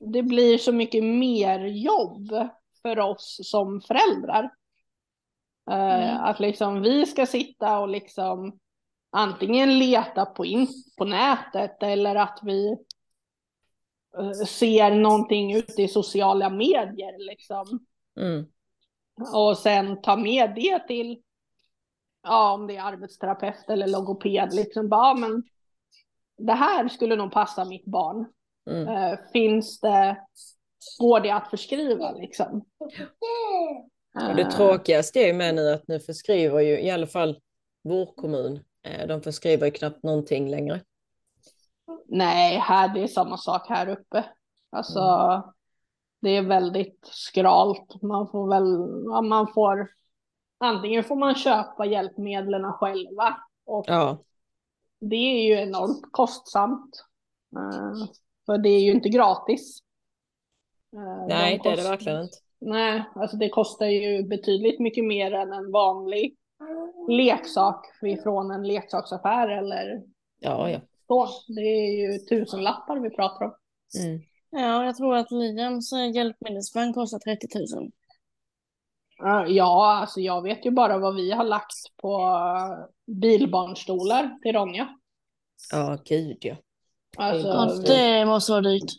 [0.00, 2.32] det blir så mycket mer jobb
[2.82, 4.50] för oss som föräldrar.
[5.70, 6.24] Eh, mm.
[6.24, 8.58] Att liksom vi ska sitta och liksom
[9.10, 12.76] antingen leta på, in, på nätet eller att vi
[14.18, 17.86] uh, ser någonting ute i sociala medier liksom.
[18.20, 18.46] Mm.
[19.34, 21.22] Och sen ta med det till,
[22.22, 25.42] ja om det är arbetsterapeut eller logoped, liksom bara, men
[26.38, 28.26] det här skulle nog passa mitt barn.
[28.70, 28.88] Mm.
[28.88, 30.16] Uh, finns det,
[30.98, 32.64] går det att förskriva liksom?
[34.28, 37.40] Och det tråkigaste är med nu att nu förskriver ju i alla fall
[37.82, 40.80] vår kommun Eh, de förskriver knappt någonting längre.
[42.06, 44.24] Nej, här det är samma sak här uppe.
[44.70, 45.42] Alltså, mm.
[46.20, 48.02] det är väldigt skralt.
[48.02, 48.64] Man får väl,
[49.12, 49.88] ja, man får,
[50.58, 54.18] antingen får man köpa hjälpmedlen själva och ja.
[55.10, 57.04] Det är ju enormt kostsamt.
[57.56, 58.06] Uh,
[58.46, 59.78] för det är ju inte gratis.
[60.96, 62.36] Uh, Nej, de det är det verkligen inte.
[62.60, 66.36] Nej, alltså det kostar ju betydligt mycket mer än en vanlig
[67.08, 67.86] leksak
[68.22, 70.02] från en leksaksaffär eller
[70.40, 70.80] ja, ja.
[71.08, 71.28] så.
[71.48, 73.54] Det är ju tusenlappar vi pratar om.
[74.04, 74.20] Mm.
[74.50, 77.46] Ja, jag tror att Liams hjälpmedelsvagn kostar 30
[77.76, 77.90] 000.
[79.48, 82.30] Ja, alltså jag vet ju bara vad vi har lagt på
[83.06, 84.88] bilbarnstolar till Ronja.
[85.72, 86.56] Ja, gud ja.
[87.16, 88.90] Alltså, det måste vara dyrt.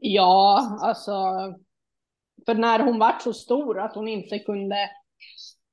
[0.00, 1.12] Ja, alltså.
[2.46, 4.90] För när hon var så stor att hon inte kunde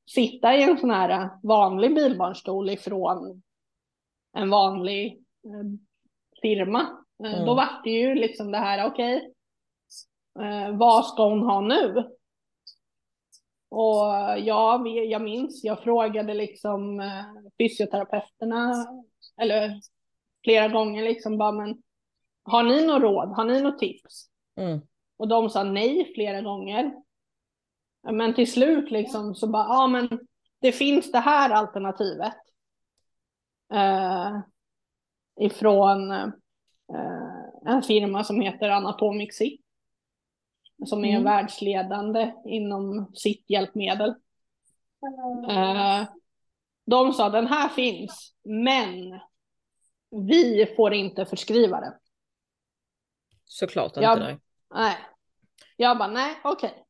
[0.09, 3.41] sitta i en sån här vanlig bilbarnstol ifrån
[4.33, 5.07] en vanlig
[5.45, 5.79] eh,
[6.41, 6.81] firma.
[7.23, 7.45] Eh, mm.
[7.45, 9.31] Då var det ju liksom det här, okej,
[10.35, 12.16] okay, eh, vad ska hon ha nu?
[13.69, 14.05] Och
[14.39, 17.01] ja, jag minns, jag frågade liksom
[17.57, 18.87] fysioterapeuterna,
[19.41, 19.79] eller
[20.43, 21.81] flera gånger liksom bara, men
[22.43, 23.29] har ni något råd?
[23.29, 24.29] Har ni något tips?
[24.55, 24.79] Mm.
[25.17, 26.93] Och de sa nej flera gånger.
[28.11, 30.19] Men till slut liksom så bara, ja men
[30.61, 32.35] det finns det här alternativet.
[33.73, 34.39] Eh,
[35.39, 36.27] ifrån eh,
[37.65, 39.57] en firma som heter Anatomixi.
[40.85, 41.23] Som är mm.
[41.23, 44.09] världsledande inom sitt hjälpmedel.
[45.49, 46.03] Eh,
[46.85, 49.19] de sa den här finns, men
[50.27, 51.99] vi får inte förskriva det.
[53.45, 54.01] Såklart inte.
[54.01, 54.39] Jag, nej.
[54.73, 54.97] nej.
[55.77, 56.69] Jag bara, nej, okej.
[56.69, 56.83] Okay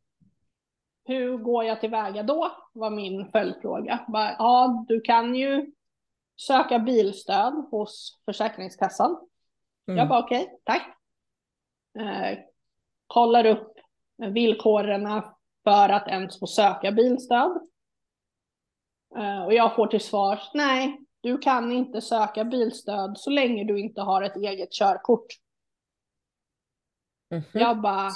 [1.07, 2.51] hur går jag tillväga då?
[2.73, 4.05] Var min följdfråga.
[4.07, 5.71] Bara, ja, du kan ju
[6.35, 9.17] söka bilstöd hos Försäkringskassan.
[9.87, 9.97] Mm.
[9.97, 10.97] Jag bara okej, okay, tack.
[11.99, 12.39] Eh,
[13.07, 13.76] kollar upp
[14.17, 15.21] villkoren
[15.63, 17.61] för att ens få söka bilstöd.
[19.17, 23.79] Eh, och jag får till svar, nej, du kan inte söka bilstöd så länge du
[23.79, 25.25] inte har ett eget körkort.
[27.31, 27.59] Mm -hmm.
[27.59, 28.11] Jag bara,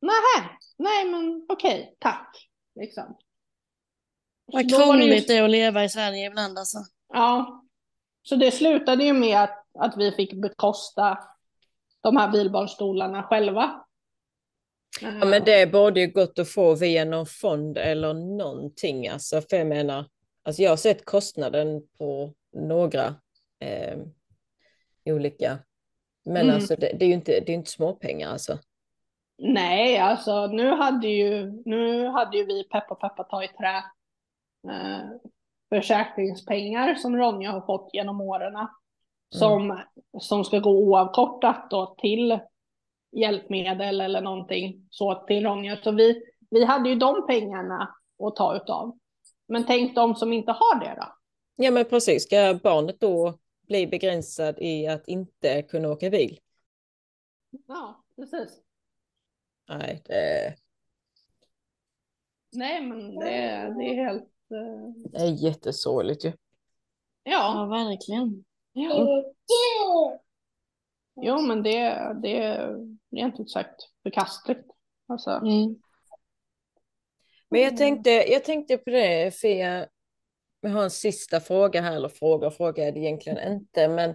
[0.00, 2.48] nej, nej men okej, okay, tack.
[2.74, 3.16] Liksom.
[4.46, 6.78] Vad krångligt det är att leva i Sverige ibland alltså.
[7.08, 7.62] Ja.
[8.22, 11.18] Så det slutade ju med att, att vi fick bekosta
[12.00, 13.85] de här bilbarnstolarna själva.
[15.00, 19.40] Ja men det borde ju gått att få via någon fond eller någonting alltså.
[19.40, 20.04] För jag menar,
[20.42, 23.14] alltså jag har sett kostnaden på några
[23.60, 23.98] eh,
[25.04, 25.58] olika.
[26.24, 26.54] Men mm.
[26.54, 28.58] alltså det, det, är ju inte, det är inte småpengar alltså.
[29.38, 33.76] Nej, alltså nu hade ju, nu hade ju vi Peppa Peppa ta i trä
[34.72, 35.00] eh,
[35.68, 38.54] försäkringspengar som Ronja har fått genom åren.
[38.54, 38.68] Mm.
[39.30, 39.80] Som,
[40.20, 42.38] som ska gå oavkortat då till
[43.16, 45.76] hjälpmedel eller någonting så till Ronja.
[45.82, 48.98] Så vi, vi hade ju de pengarna att ta utav.
[49.48, 51.16] Men tänk de som inte har det då?
[51.56, 53.38] Ja men precis, ska barnet då
[53.68, 56.38] bli begränsad i att inte kunna åka bil?
[57.66, 58.60] Ja, precis.
[59.68, 60.54] Nej, det...
[62.52, 63.26] Nej, men det,
[63.78, 64.30] det är helt...
[64.52, 65.10] Uh...
[65.10, 66.32] Det är jättesorgligt ju.
[67.22, 67.54] Ja.
[67.54, 68.44] ja, verkligen.
[68.72, 69.24] Ja.
[71.20, 74.66] Jo, men det, det är rent ut sagt förkastligt.
[75.08, 75.30] Alltså.
[75.30, 75.76] Mm.
[77.50, 79.88] Men jag tänkte, jag tänkte på det, Fia.
[80.60, 84.14] Vi har en sista fråga här, eller fråga, fråga är det egentligen inte, men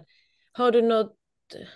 [0.52, 1.16] har du något,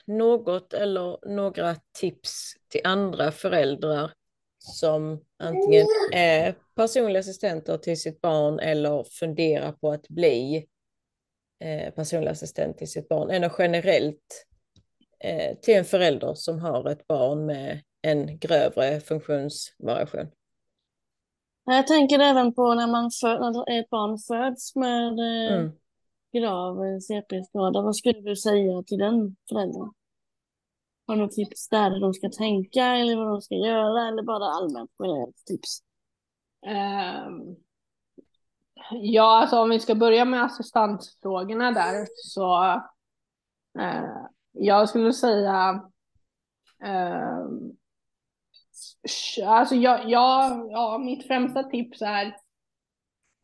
[0.07, 4.13] något eller några tips till andra föräldrar
[4.59, 10.67] som antingen är personliga assistenter till sitt barn eller funderar på att bli
[11.61, 14.47] eh, personlig assistent till sitt barn, eller generellt
[15.63, 20.31] till en förälder som har ett barn med en grövre funktionsvariation?
[21.65, 25.73] Jag tänker även på när, man för, när ett barn föds med eh, mm.
[26.33, 27.83] grav CP-skada.
[27.83, 29.93] Vad skulle du säga till den föräldern?
[31.07, 34.45] Har du något tips där de ska tänka eller vad de ska göra eller bara
[34.45, 35.83] allmänt generellt tips?
[36.67, 37.57] Um,
[38.91, 42.75] ja, alltså om vi ska börja med assistansfrågorna där så
[43.79, 44.27] uh,
[44.59, 45.83] jag skulle säga
[46.85, 47.47] Eh,
[49.47, 52.27] Alltså jag, jag, ja, mitt främsta tips är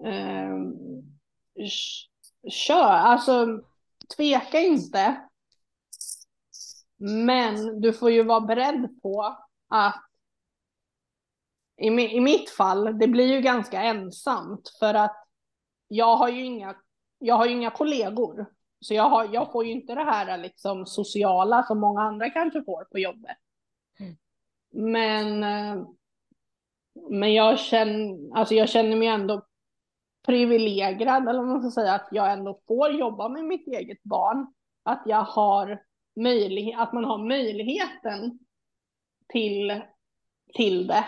[0.04, 0.56] eh,
[2.50, 3.60] kör, alltså
[4.16, 5.28] tveka inte.
[6.98, 9.36] Men du får ju vara beredd på
[9.68, 10.02] att
[11.76, 15.26] i, i mitt fall, det blir ju ganska ensamt för att
[15.88, 16.76] jag har ju inga,
[17.18, 18.46] jag har ju inga kollegor.
[18.82, 22.62] Så jag, har, jag får ju inte det här liksom sociala som många andra kanske
[22.62, 23.36] får på jobbet.
[24.72, 25.86] Men, eh,
[27.10, 29.46] men jag, känner, alltså jag känner mig ändå
[30.26, 34.54] privilegierad, eller man ska säga, att jag ändå får jobba med mitt eget barn.
[34.82, 35.82] Att jag har
[36.16, 38.38] möjlighet, att man har möjligheten
[39.28, 39.82] till,
[40.54, 41.04] till det.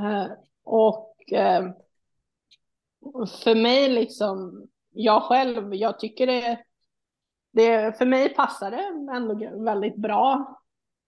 [0.00, 0.26] Eh,
[0.64, 1.70] och eh,
[3.42, 6.64] för mig liksom, jag själv, jag tycker det,
[7.52, 10.58] det för mig passar det ändå väldigt bra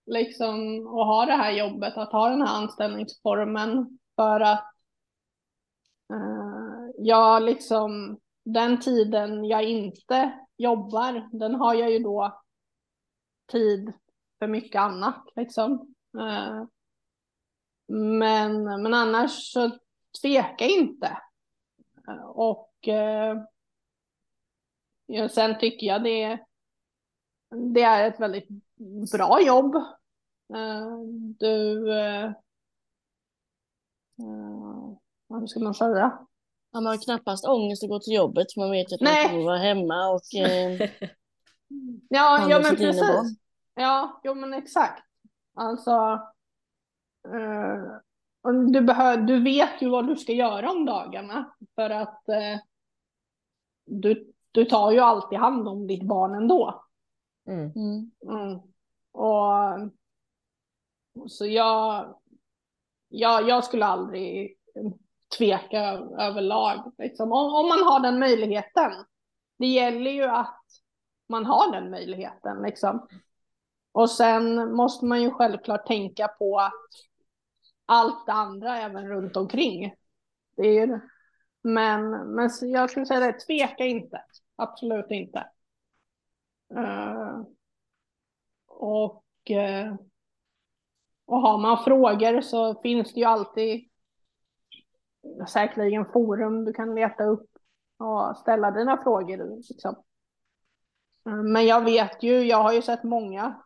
[0.05, 4.73] liksom att ha det här jobbet, att ha den här anställningsformen för att
[6.13, 12.41] eh, jag liksom, den tiden jag inte jobbar, den har jag ju då
[13.51, 13.93] tid
[14.39, 15.95] för mycket annat liksom.
[16.19, 16.63] Eh,
[17.87, 19.71] men, men annars så
[20.21, 21.17] tveka inte.
[22.07, 23.37] Eh, och eh,
[25.05, 26.39] ja, sen tycker jag det,
[27.73, 28.47] det är ett väldigt
[29.11, 29.75] bra jobb.
[30.55, 30.99] Eh,
[31.39, 32.31] du, uh,
[35.27, 36.19] vad ska man säga?
[36.71, 39.57] Ja, man har knappast ångest att gå till jobbet man vet att man kommer vara
[39.57, 40.21] hemma och
[42.09, 43.37] Ja, ja men precis.
[43.75, 45.03] Ja, jo men exakt.
[45.53, 46.21] Alltså,
[48.73, 52.23] du, behör, du vet ju vad du ska göra om dagarna för att
[53.85, 56.83] du, du tar ju alltid hand om ditt barn ändå.
[57.47, 57.71] Mm.
[58.29, 58.59] Mm.
[59.11, 59.89] Och
[61.31, 62.15] så jag,
[63.09, 64.57] jag, jag skulle aldrig
[65.37, 65.81] tveka
[66.19, 66.93] överlag.
[66.97, 67.31] Liksom.
[67.31, 68.91] Om, om man har den möjligheten.
[69.57, 70.63] Det gäller ju att
[71.29, 72.61] man har den möjligheten.
[72.61, 73.07] Liksom.
[73.91, 76.73] Och sen måste man ju självklart tänka på att
[77.85, 79.93] allt det andra även runt omkring.
[80.57, 81.01] Det är,
[81.61, 84.21] men, men jag skulle säga det, tveka inte.
[84.55, 85.47] Absolut inte.
[86.75, 87.43] Uh,
[88.67, 89.95] och, uh,
[91.25, 93.89] och har man frågor så finns det ju alltid
[95.49, 97.49] säkerligen forum du kan leta upp
[97.97, 99.57] och ställa dina frågor.
[99.57, 99.95] Liksom.
[101.29, 103.61] Uh, men jag vet ju, jag har ju sett många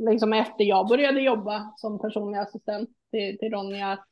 [0.00, 4.04] liksom efter jag började jobba som personlig assistent till, till Ronja,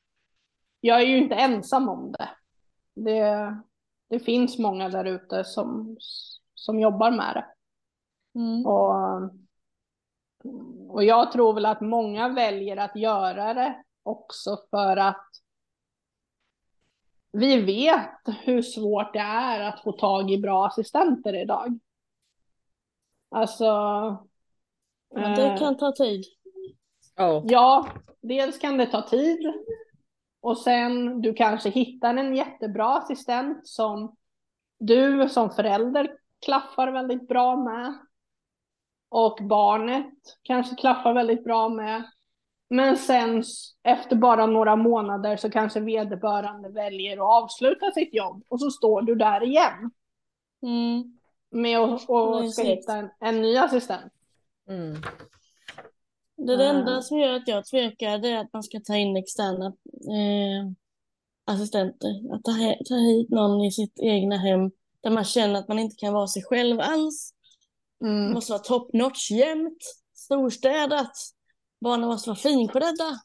[0.81, 2.29] jag är ju inte ensam om det.
[2.95, 3.57] Det,
[4.09, 5.97] det finns många där ute som,
[6.55, 7.47] som jobbar med det.
[8.41, 8.67] Mm.
[8.67, 9.33] Och,
[10.89, 15.29] och jag tror väl att många väljer att göra det också för att
[17.33, 21.79] vi vet hur svårt det är att få tag i bra assistenter idag.
[23.31, 23.65] Alltså.
[25.15, 26.25] Ja, det kan ta tid.
[27.19, 27.45] Oh.
[27.47, 27.89] Ja,
[28.21, 29.53] dels kan det ta tid.
[30.41, 34.17] Och sen du kanske hittar en jättebra assistent som
[34.79, 36.11] du som förälder
[36.45, 37.99] klaffar väldigt bra med.
[39.09, 42.03] Och barnet kanske klaffar väldigt bra med.
[42.71, 43.45] Men sen
[43.83, 49.03] efter bara några månader så kanske vederbörande väljer att avsluta sitt jobb och så står
[49.03, 49.91] du där igen.
[50.63, 51.19] Mm.
[51.51, 54.13] Med att och ska hitta en, en ny assistent.
[54.69, 54.97] Mm.
[56.47, 59.17] Det, det enda som gör att jag tvekar det är att man ska ta in
[59.17, 60.73] externa eh,
[61.45, 62.35] assistenter.
[62.35, 62.53] Att ta,
[62.89, 64.71] ta hit någon i sitt egna hem
[65.01, 67.35] Där man känner att man inte kan vara sig själv alls.
[68.05, 68.33] Mm.
[68.33, 69.83] Måste vara top notch jämt,
[70.15, 71.13] storstädat.
[71.81, 73.21] Barnen måste vara finklädda.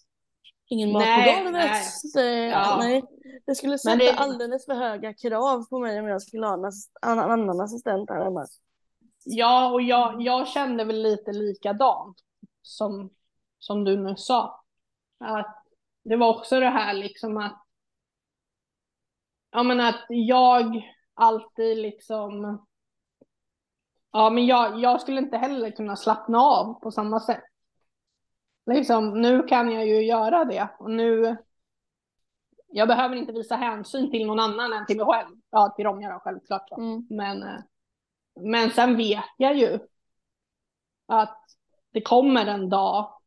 [0.69, 1.53] Ingen mat på golvet.
[1.53, 1.83] Nej.
[2.13, 2.77] Det, ja.
[2.79, 3.03] nej.
[3.45, 4.13] det skulle sätta det...
[4.13, 6.53] alldeles för höga krav på mig om jag skulle ha
[7.01, 8.45] en annan assistent här hemma.
[9.25, 12.17] Ja, och jag, jag kände väl lite likadant
[12.63, 13.09] som,
[13.59, 14.63] som du nu sa.
[15.19, 15.63] Att
[16.03, 17.65] det var också det här liksom att,
[19.51, 22.65] ja men att jag alltid liksom,
[24.11, 27.43] ja men jag, jag skulle inte heller kunna slappna av på samma sätt.
[28.65, 31.37] Liksom, nu kan jag ju göra det och nu,
[32.67, 35.35] jag behöver inte visa hänsyn till någon annan än till mig själv.
[35.49, 36.71] Ja, till dem jag självklart.
[36.71, 37.07] Mm.
[37.09, 37.59] Men, eh,
[38.35, 39.79] men sen vet jag ju
[41.05, 41.43] att
[41.93, 43.19] det kommer en dag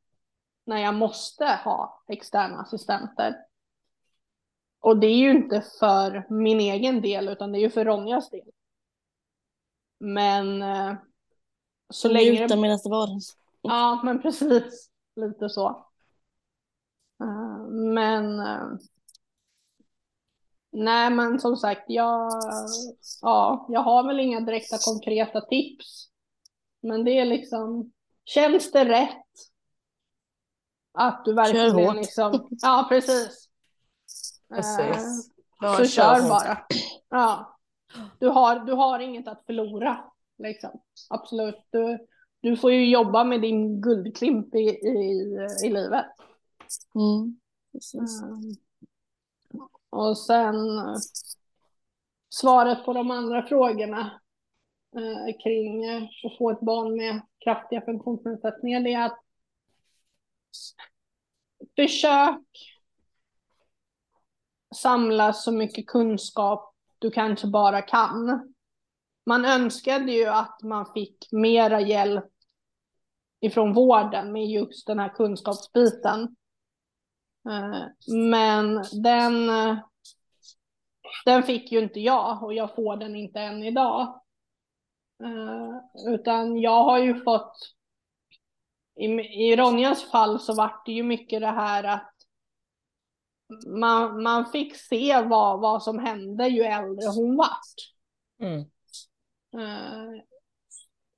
[0.65, 3.37] när jag måste ha externa assistenter.
[4.81, 8.31] Och det är ju inte för min egen del utan det är ju för Ronjas
[8.31, 8.51] del.
[10.01, 10.95] Men eh,
[11.89, 12.31] så länge...
[12.31, 13.09] Njuta medan det var.
[13.63, 14.91] Ja, men precis.
[15.17, 15.69] Lite så.
[17.23, 18.79] Uh, men uh,
[20.73, 22.31] nej, men som sagt, jag,
[23.23, 26.09] ja, jag har väl inga direkta konkreta tips.
[26.81, 27.93] Men det är liksom,
[28.27, 29.27] känns det rätt
[30.93, 31.97] att du verkligen kör hårt.
[31.97, 33.49] liksom, ja precis.
[34.49, 35.31] Precis.
[35.65, 36.59] Uh, så kör, kör bara.
[37.09, 37.59] Ja.
[38.19, 40.05] Du har, du har inget att förlora.
[40.39, 40.71] Liksom.
[41.11, 41.67] Absolut.
[41.71, 42.07] Du,
[42.41, 46.07] du får ju jobba med din guldklimp i, i, i livet.
[46.95, 47.41] Mm.
[47.95, 48.57] Mm.
[49.91, 50.55] Och sen
[52.29, 54.21] svaret på de andra frågorna
[54.97, 59.21] eh, kring eh, att få ett barn med kraftiga funktionsnedsättningar det är att
[61.77, 62.47] försök
[64.75, 68.55] samla så mycket kunskap du kanske bara kan.
[69.27, 72.25] Man önskade ju att man fick mera hjälp
[73.41, 76.37] ifrån vården med just den här kunskapsbiten.
[77.49, 77.83] Eh,
[78.15, 79.79] men den, eh,
[81.25, 84.21] den fick ju inte jag och jag får den inte än idag.
[85.25, 87.77] Eh, utan jag har ju fått
[88.97, 89.05] i,
[89.51, 92.13] i Ronjas fall så vart det ju mycket det här att
[93.67, 97.75] man, man fick se vad, vad som hände ju äldre hon vart.
[98.41, 98.61] Mm.
[99.57, 100.23] Uh,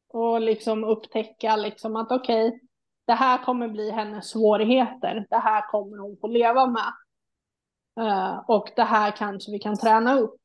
[0.09, 2.61] och liksom upptäcka liksom att okej, okay,
[3.07, 5.27] det här kommer bli hennes svårigheter.
[5.31, 6.93] Det här kommer hon få leva med.
[8.01, 10.41] Uh, och det här kanske vi kan träna upp.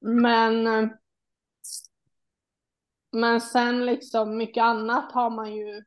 [0.00, 0.66] Men
[3.12, 5.84] men sen liksom mycket annat har man ju,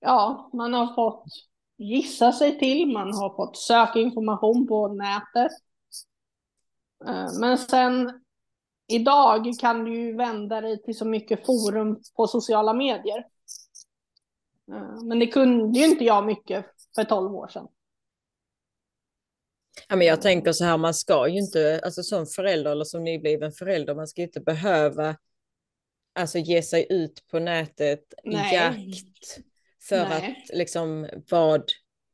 [0.00, 1.24] ja, man har fått
[1.78, 5.52] gissa sig till, man har fått söka information på nätet.
[7.06, 8.24] Eh, men sen
[8.86, 13.18] idag kan du ju vända dig till så mycket forum på sociala medier.
[14.72, 17.68] Eh, men det kunde ju inte jag mycket för tolv år sedan.
[19.88, 23.04] Ja, men jag tänker så här, man ska ju inte, alltså som förälder eller som
[23.04, 25.16] nybliven förälder, man ska inte behöva
[26.16, 29.38] alltså ge sig ut på nätet i jakt
[29.88, 30.44] för Nej.
[30.48, 31.62] att liksom vad,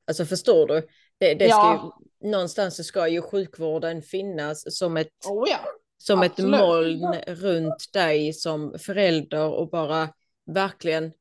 [0.06, 0.86] alltså förstår du?
[1.18, 1.92] Det, det ja.
[2.20, 5.58] ju, någonstans så ska ju sjukvården finnas som ett, oh ja.
[5.98, 10.08] som ett moln runt dig som förälder och bara
[10.46, 11.12] verkligen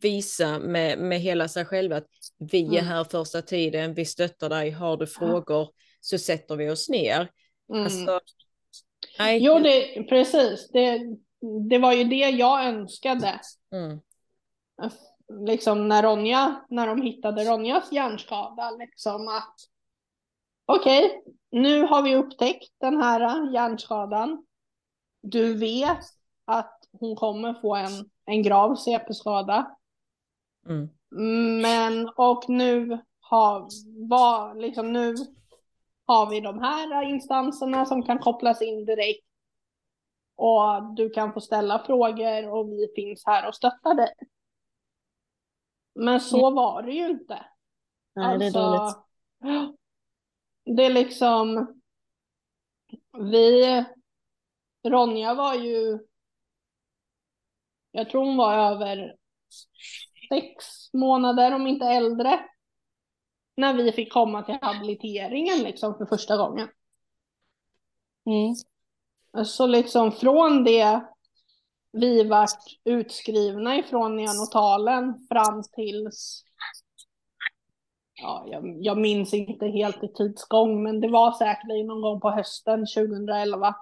[0.00, 2.06] visa med, med hela sig själv att
[2.38, 2.84] vi är mm.
[2.84, 5.68] här första tiden, vi stöttar dig, har du frågor
[6.00, 7.28] så sätter vi oss ner.
[7.72, 7.84] Mm.
[7.84, 8.20] Alltså,
[9.18, 9.44] nej.
[9.44, 10.68] Jo, det, precis.
[10.72, 11.00] Det,
[11.68, 13.40] det var ju det jag önskade.
[13.72, 14.00] Mm.
[15.46, 19.54] Liksom när Ronja, när de hittade Ronjas hjärnskada, liksom att
[20.66, 24.44] okej, okay, nu har vi upptäckt den här hjärnskadan.
[25.22, 26.04] Du vet
[26.44, 29.76] att hon kommer få en, en grav CP-skada.
[30.66, 30.88] Mm.
[31.60, 33.68] Men och nu har,
[34.08, 35.14] var, liksom nu
[36.06, 39.29] har vi de här instanserna som kan kopplas in direkt
[40.40, 44.14] och du kan få ställa frågor och vi finns här och stöttar dig.
[45.94, 46.54] Men så mm.
[46.54, 47.46] var det ju inte.
[48.14, 48.96] Nej, alltså, det är dåligt.
[50.76, 51.74] Det är liksom,
[53.12, 53.84] vi,
[54.88, 55.98] Ronja var ju,
[57.90, 59.16] jag tror hon var över
[60.28, 62.40] sex månader om inte äldre.
[63.56, 66.68] När vi fick komma till habiliteringen liksom för första gången.
[68.26, 68.54] Mm.
[69.44, 71.00] Så liksom från det
[71.92, 76.44] vi vart utskrivna ifrån neonatalen fram tills
[78.22, 82.30] ja, jag, jag minns inte helt i tidsgång, men det var säkert någon gång på
[82.30, 83.74] hösten 2011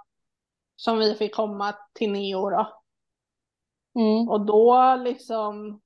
[0.77, 2.81] som vi fick komma till nio då.
[3.95, 4.29] Mm.
[4.29, 5.81] Och då liksom,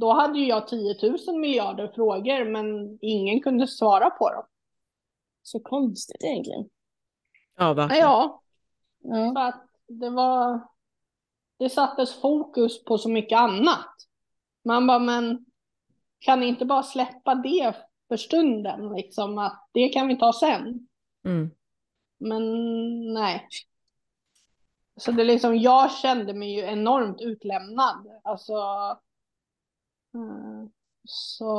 [0.00, 0.96] då hade ju jag 10
[1.28, 4.44] 000 miljarder frågor men ingen kunde svara på dem.
[5.42, 6.68] Så konstigt egentligen.
[7.56, 8.02] Ja, verkligen.
[8.02, 8.42] Ja.
[9.02, 9.32] ja.
[9.34, 10.68] För att det var,
[11.58, 13.94] det sattes fokus på så mycket annat.
[14.64, 15.46] Man bara, men
[16.18, 17.76] kan ni inte bara släppa det
[18.08, 20.88] för stunden, liksom att det kan vi ta sen.
[21.24, 21.50] Mm.
[22.18, 22.42] Men
[23.14, 23.48] nej.
[24.96, 28.06] Så det är liksom, jag kände mig ju enormt utlämnad.
[28.24, 28.52] Alltså.
[30.14, 30.68] Eh,
[31.04, 31.54] så.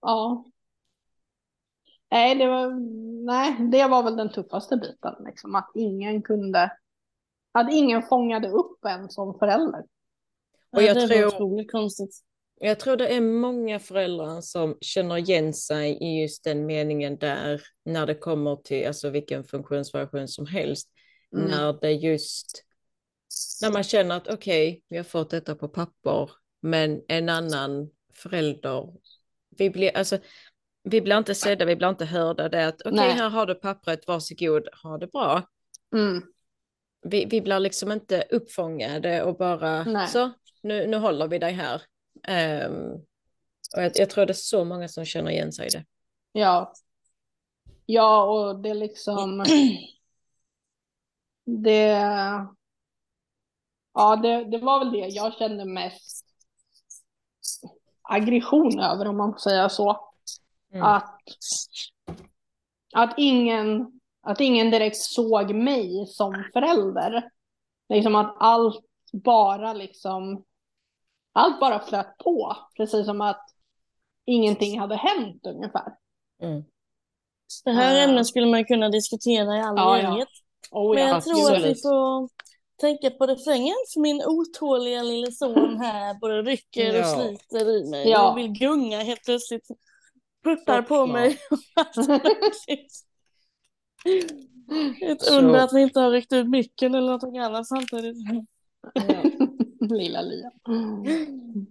[0.00, 0.44] Ja.
[2.12, 2.70] Nej, det var,
[3.24, 6.70] nej, det var väl den tuffaste biten, liksom, att ingen kunde,
[7.52, 9.84] att ingen fångade upp en som förälder.
[10.72, 12.16] Och jag det tror, var otroligt konstigt.
[12.60, 17.62] Jag tror det är många föräldrar som känner igen sig i just den meningen där
[17.84, 20.88] när det kommer till alltså vilken funktionsvariation som helst.
[21.36, 21.50] Mm.
[21.50, 22.64] När det just,
[23.62, 26.30] när man känner att okej, okay, vi har fått detta på papper,
[26.62, 28.92] men en annan förälder,
[29.58, 30.18] vi blir, alltså,
[30.82, 32.48] vi blir inte sedda, vi blir inte hörda.
[32.48, 35.42] Det är att okej, okay, här har du pappret, varsågod, ha det bra.
[35.94, 36.22] Mm.
[37.02, 40.08] Vi, vi blir liksom inte uppfångade och bara Nej.
[40.08, 40.32] så,
[40.62, 41.82] nu, nu håller vi dig här.
[42.66, 42.92] Um,
[43.76, 45.84] och jag, jag, tror det är så många som känner igen sig i det.
[46.32, 46.72] Ja.
[47.86, 49.44] Ja, och det liksom...
[51.44, 51.98] det...
[53.94, 56.26] Ja, det, det var väl det jag kände mest
[58.02, 60.11] aggression över, om man får säga så.
[60.72, 60.82] Mm.
[60.82, 61.20] Att,
[62.94, 67.30] att, ingen, att ingen direkt såg mig som förälder.
[67.88, 70.44] Liksom att allt bara liksom
[71.32, 73.46] allt bara flöt på, precis som att
[74.24, 75.94] ingenting hade hänt ungefär.
[76.42, 76.64] Mm.
[77.64, 80.28] Det här uh, ämnet skulle man kunna diskutera i all ja, enighet.
[80.70, 80.78] Ja.
[80.78, 81.46] Oh, Men jag absolut.
[81.46, 82.28] tror att vi får
[82.80, 87.00] tänka på refrängen för min otåliga lille son här både rycker ja.
[87.00, 88.08] och sliter i mig.
[88.08, 88.10] Ja.
[88.10, 89.66] Jag vill gunga helt plötsligt.
[90.44, 91.38] Puttar på mig.
[95.02, 98.16] Ett under att vi inte har ryckt ut micken eller något annat samtidigt.
[99.90, 100.50] Lilla Lia.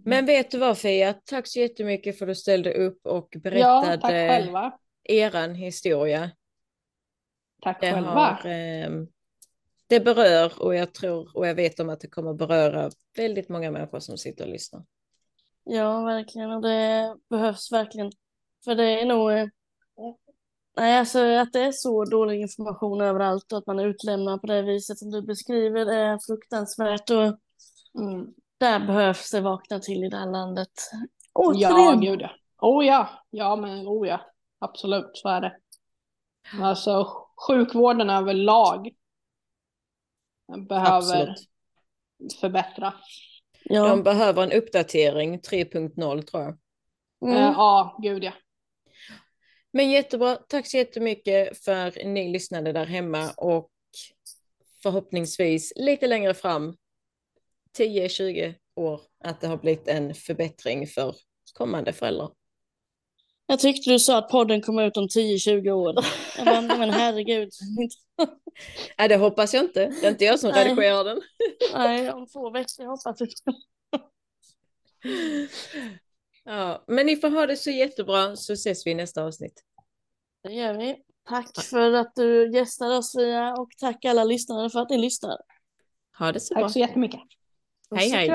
[0.06, 4.50] Men vet du vad Fia, tack så jättemycket för att du ställde upp och berättade
[4.52, 6.32] ja, eran historia.
[7.62, 8.10] Tack det själva.
[8.10, 8.90] Har, eh,
[9.88, 13.72] det berör och jag tror och jag vet om att det kommer beröra väldigt många
[13.72, 14.84] människor som sitter och lyssnar.
[15.64, 18.12] Ja, verkligen och det behövs verkligen.
[18.64, 19.46] För det är nog eh,
[20.78, 24.48] Nej, alltså att det är så dålig information överallt och att man är utlämnad på
[24.48, 27.40] det viset som du beskriver är fruktansvärt och
[28.00, 28.34] Mm.
[28.58, 30.72] Där behövs det vakna till i det här landet.
[31.34, 31.72] Återigen.
[31.72, 32.30] Ja, gud ja.
[32.58, 34.22] Oh ja, ja men oh ja.
[34.60, 35.58] Absolut, så är det.
[36.62, 37.08] Alltså
[37.48, 38.90] sjukvården överlag
[40.70, 41.50] behöver Absolut.
[42.42, 42.94] förbättras.
[43.64, 43.88] Ja.
[43.88, 46.58] De behöver en uppdatering 3.0 tror jag.
[47.26, 47.38] Mm.
[47.38, 48.32] Uh, ja, gud ja.
[49.72, 50.36] Men jättebra.
[50.36, 53.70] Tack så jättemycket för att ni lyssnade där hemma och
[54.84, 56.78] förhoppningsvis lite längre fram
[57.78, 61.16] 10-20 år att det har blivit en förbättring för
[61.54, 62.30] kommande föräldrar.
[63.46, 65.94] Jag tyckte du sa att podden kommer ut om 10-20 år.
[66.46, 67.50] Bara, men herregud.
[68.98, 69.94] Nej, det hoppas jag inte.
[70.02, 70.66] Det är inte jag som Nej.
[70.66, 71.22] redigerar den.
[71.74, 73.30] Nej, om två veckor hoppas jag.
[76.44, 79.64] Ja, men ni får ha det så jättebra så ses vi i nästa avsnitt.
[80.44, 80.98] Det gör vi.
[81.30, 85.38] Tack för att du gästade oss Fia och tack alla lyssnare för att ni lyssnar.
[86.20, 86.68] Ha det så tack bra.
[86.68, 87.20] Tack så jättemycket.
[87.96, 88.28] Hej hej.